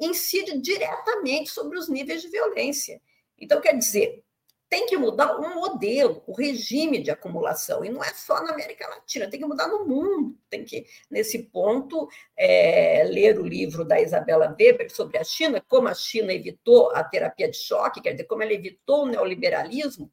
[0.00, 3.00] incide diretamente sobre os níveis de violência.
[3.38, 4.22] Então, quer dizer,
[4.68, 8.88] tem que mudar o modelo, o regime de acumulação, e não é só na América
[8.88, 10.36] Latina, tem que mudar no mundo.
[10.50, 15.88] Tem que, nesse ponto, é, ler o livro da Isabela Weber sobre a China, como
[15.88, 20.10] a China evitou a terapia de choque, quer dizer, como ela evitou o neoliberalismo,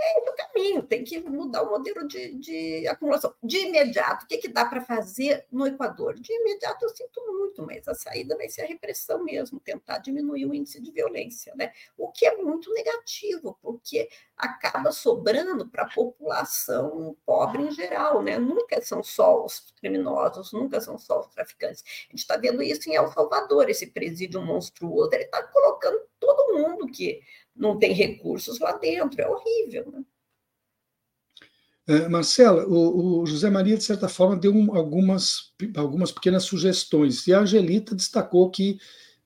[0.00, 3.34] é o caminho, tem que mudar o modelo de, de acumulação.
[3.42, 6.14] De imediato, o que, que dá para fazer no Equador?
[6.14, 10.46] De imediato, eu sinto muito, mas a saída vai ser a repressão mesmo, tentar diminuir
[10.46, 11.72] o índice de violência, né?
[11.96, 18.38] O que é muito negativo, porque acaba sobrando para a população pobre em geral, né?
[18.38, 21.84] Nunca são só os criminosos, nunca são só os traficantes.
[22.08, 26.54] A gente está vendo isso em El Salvador, esse presídio monstruoso, ele está colocando todo
[26.56, 27.22] mundo que
[27.54, 29.90] não tem recursos lá dentro, é horrível.
[29.92, 30.04] Né?
[31.86, 37.26] É, Marcela, o, o, José Maria, de certa forma, deu um, algumas, algumas pequenas sugestões,
[37.26, 38.78] e a Angelita destacou que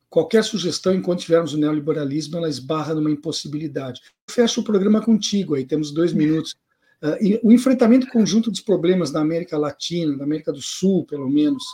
[0.09, 4.01] qualquer sugestão, enquanto tivermos o neoliberalismo, ela esbarra numa impossibilidade.
[4.31, 6.55] Fecho o programa contigo, aí temos dois minutos.
[7.03, 11.65] Uh, o enfrentamento conjunto dos problemas da América Latina, da América do Sul, pelo menos,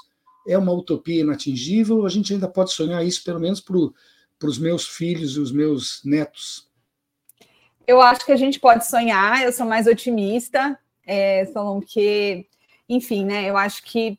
[0.48, 3.94] é uma utopia inatingível, ou a gente ainda pode sonhar isso, pelo menos para o
[4.41, 6.68] para os meus filhos e os meus netos?
[7.86, 11.45] Eu acho que a gente pode sonhar, eu sou mais otimista, é,
[11.86, 12.47] que,
[12.88, 14.18] enfim, né, eu acho que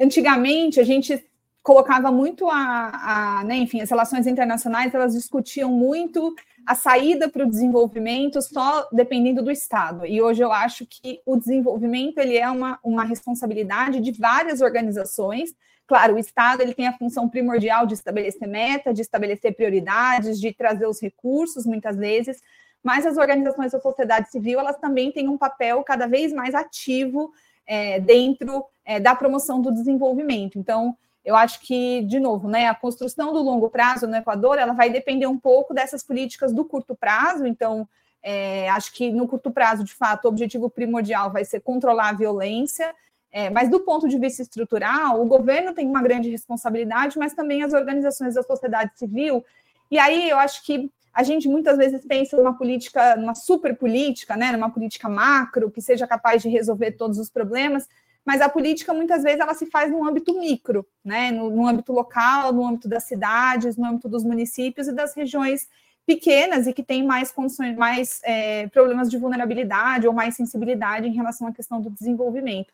[0.00, 1.24] antigamente a gente
[1.62, 6.34] colocava muito a, a né, enfim, as relações internacionais, elas discutiam muito
[6.66, 10.06] a saída para o desenvolvimento só dependendo do Estado.
[10.06, 15.54] E hoje eu acho que o desenvolvimento ele é uma, uma responsabilidade de várias organizações,
[15.86, 20.52] Claro, o Estado ele tem a função primordial de estabelecer meta, de estabelecer prioridades, de
[20.52, 22.42] trazer os recursos, muitas vezes,
[22.82, 27.32] mas as organizações da sociedade civil elas também têm um papel cada vez mais ativo
[27.66, 30.58] é, dentro é, da promoção do desenvolvimento.
[30.58, 34.74] Então, eu acho que, de novo, né, a construção do longo prazo no Equador ela
[34.74, 37.46] vai depender um pouco dessas políticas do curto prazo.
[37.46, 37.88] Então,
[38.22, 42.14] é, acho que no curto prazo, de fato, o objetivo primordial vai ser controlar a
[42.14, 42.94] violência
[43.36, 47.64] é, mas do ponto de vista estrutural, o governo tem uma grande responsabilidade, mas também
[47.64, 49.44] as organizações da sociedade civil.
[49.90, 54.36] E aí eu acho que a gente muitas vezes pensa numa política, numa super política,
[54.36, 57.88] né, numa política macro que seja capaz de resolver todos os problemas,
[58.24, 61.92] mas a política muitas vezes ela se faz no âmbito micro, né, no, no âmbito
[61.92, 65.66] local, no âmbito das cidades, no âmbito dos municípios e das regiões
[66.06, 71.12] pequenas e que têm mais condições, mais é, problemas de vulnerabilidade ou mais sensibilidade em
[71.12, 72.72] relação à questão do desenvolvimento.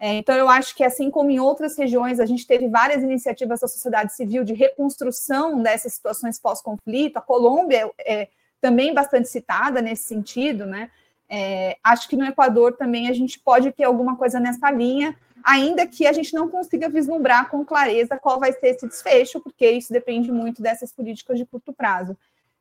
[0.00, 3.60] É, então, eu acho que, assim como em outras regiões, a gente teve várias iniciativas
[3.60, 7.16] da sociedade civil de reconstrução dessas situações pós-conflito.
[7.16, 8.28] A Colômbia é, é
[8.60, 10.90] também bastante citada nesse sentido, né?
[11.28, 15.86] É, acho que no Equador também a gente pode ter alguma coisa nessa linha, ainda
[15.86, 19.92] que a gente não consiga vislumbrar com clareza qual vai ser esse desfecho, porque isso
[19.92, 22.16] depende muito dessas políticas de curto prazo.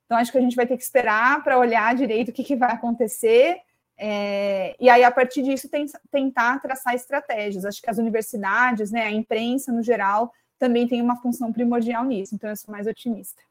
[0.05, 2.55] Então, acho que a gente vai ter que esperar para olhar direito o que, que
[2.55, 3.57] vai acontecer,
[3.97, 7.65] é, e aí, a partir disso, tem, tentar traçar estratégias.
[7.65, 12.35] Acho que as universidades, né, a imprensa no geral, também tem uma função primordial nisso,
[12.35, 13.41] então eu sou mais otimista.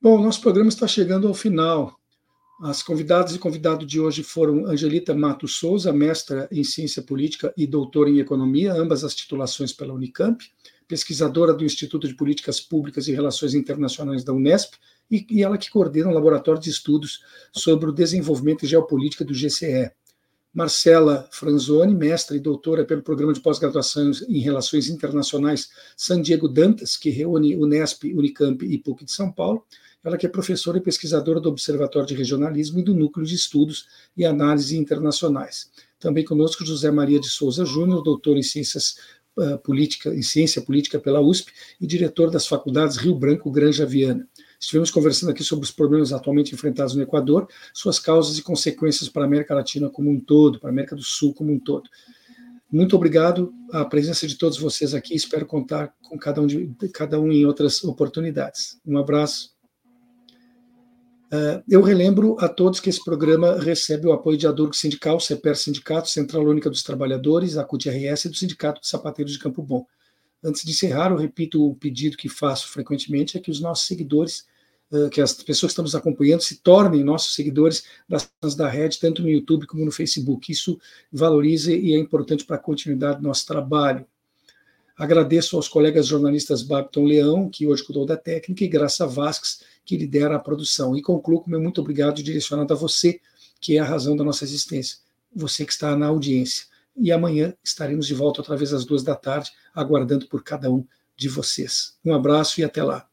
[0.00, 1.98] Bom, nosso programa está chegando ao final.
[2.62, 7.66] As convidadas e convidado de hoje foram Angelita Matos Souza, mestra em Ciência Política e
[7.66, 10.44] doutora em Economia, ambas as titulações pela Unicamp,
[10.86, 14.74] pesquisadora do Instituto de Políticas Públicas e Relações Internacionais da Unesp,
[15.10, 17.20] e, e ela que coordena um laboratório de estudos
[17.52, 19.90] sobre o desenvolvimento e geopolítica do GCE.
[20.54, 26.96] Marcela Franzoni, mestra e doutora pelo Programa de Pós-Graduação em Relações Internacionais San Diego Dantas,
[26.96, 29.64] que reúne Unesp, Unicamp e PUC de São Paulo,
[30.04, 33.86] ela que é professora e pesquisadora do Observatório de Regionalismo e do Núcleo de Estudos
[34.16, 35.70] e Análise Internacionais.
[35.98, 38.96] Também conosco José Maria de Souza Júnior, doutor em Ciências
[39.62, 44.28] Política, em Ciência Política pela USP e diretor das Faculdades Rio Branco Granja Viana.
[44.60, 49.22] Estivemos conversando aqui sobre os problemas atualmente enfrentados no Equador, suas causas e consequências para
[49.22, 51.88] a América Latina como um todo, para a América do Sul como um todo.
[52.70, 55.14] Muito obrigado à presença de todos vocês aqui.
[55.14, 58.80] Espero contar com cada um, de, cada um em outras oportunidades.
[58.86, 59.53] Um abraço
[61.68, 66.08] eu relembro a todos que esse programa recebe o apoio de Adurgo Sindical, CEPER Sindicato,
[66.08, 69.86] Central Única dos Trabalhadores, a CUT-RS e do Sindicato de Sapateiros de Campo Bom.
[70.42, 74.44] Antes de encerrar, eu repito o pedido que faço frequentemente, é que os nossos seguidores,
[74.92, 79.00] uh, que as pessoas que estão nos acompanhando, se tornem nossos seguidores das da rede,
[79.00, 80.52] tanto no YouTube como no Facebook.
[80.52, 80.78] Isso
[81.10, 84.06] valoriza e é importante para a continuidade do nosso trabalho.
[84.96, 89.96] Agradeço aos colegas jornalistas Babton Leão, que hoje cuidou da técnica, e Graça Vasques, que
[89.96, 90.96] lidera a produção.
[90.96, 93.20] E concluo com meu muito obrigado direcionado a você,
[93.60, 94.98] que é a razão da nossa existência,
[95.34, 96.66] você que está na audiência.
[96.96, 100.84] E amanhã estaremos de volta outra vez às duas da tarde, aguardando por cada um
[101.16, 101.94] de vocês.
[102.04, 103.06] Um abraço e até lá.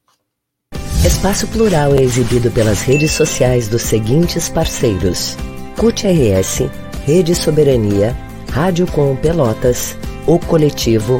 [1.04, 5.36] Espaço Plural é exibido pelas redes sociais dos seguintes parceiros:
[5.80, 6.70] CUT-RS,
[7.06, 8.16] Rede Soberania,
[8.52, 9.96] Rádio Com Pelotas,
[10.28, 11.20] O Coletivo,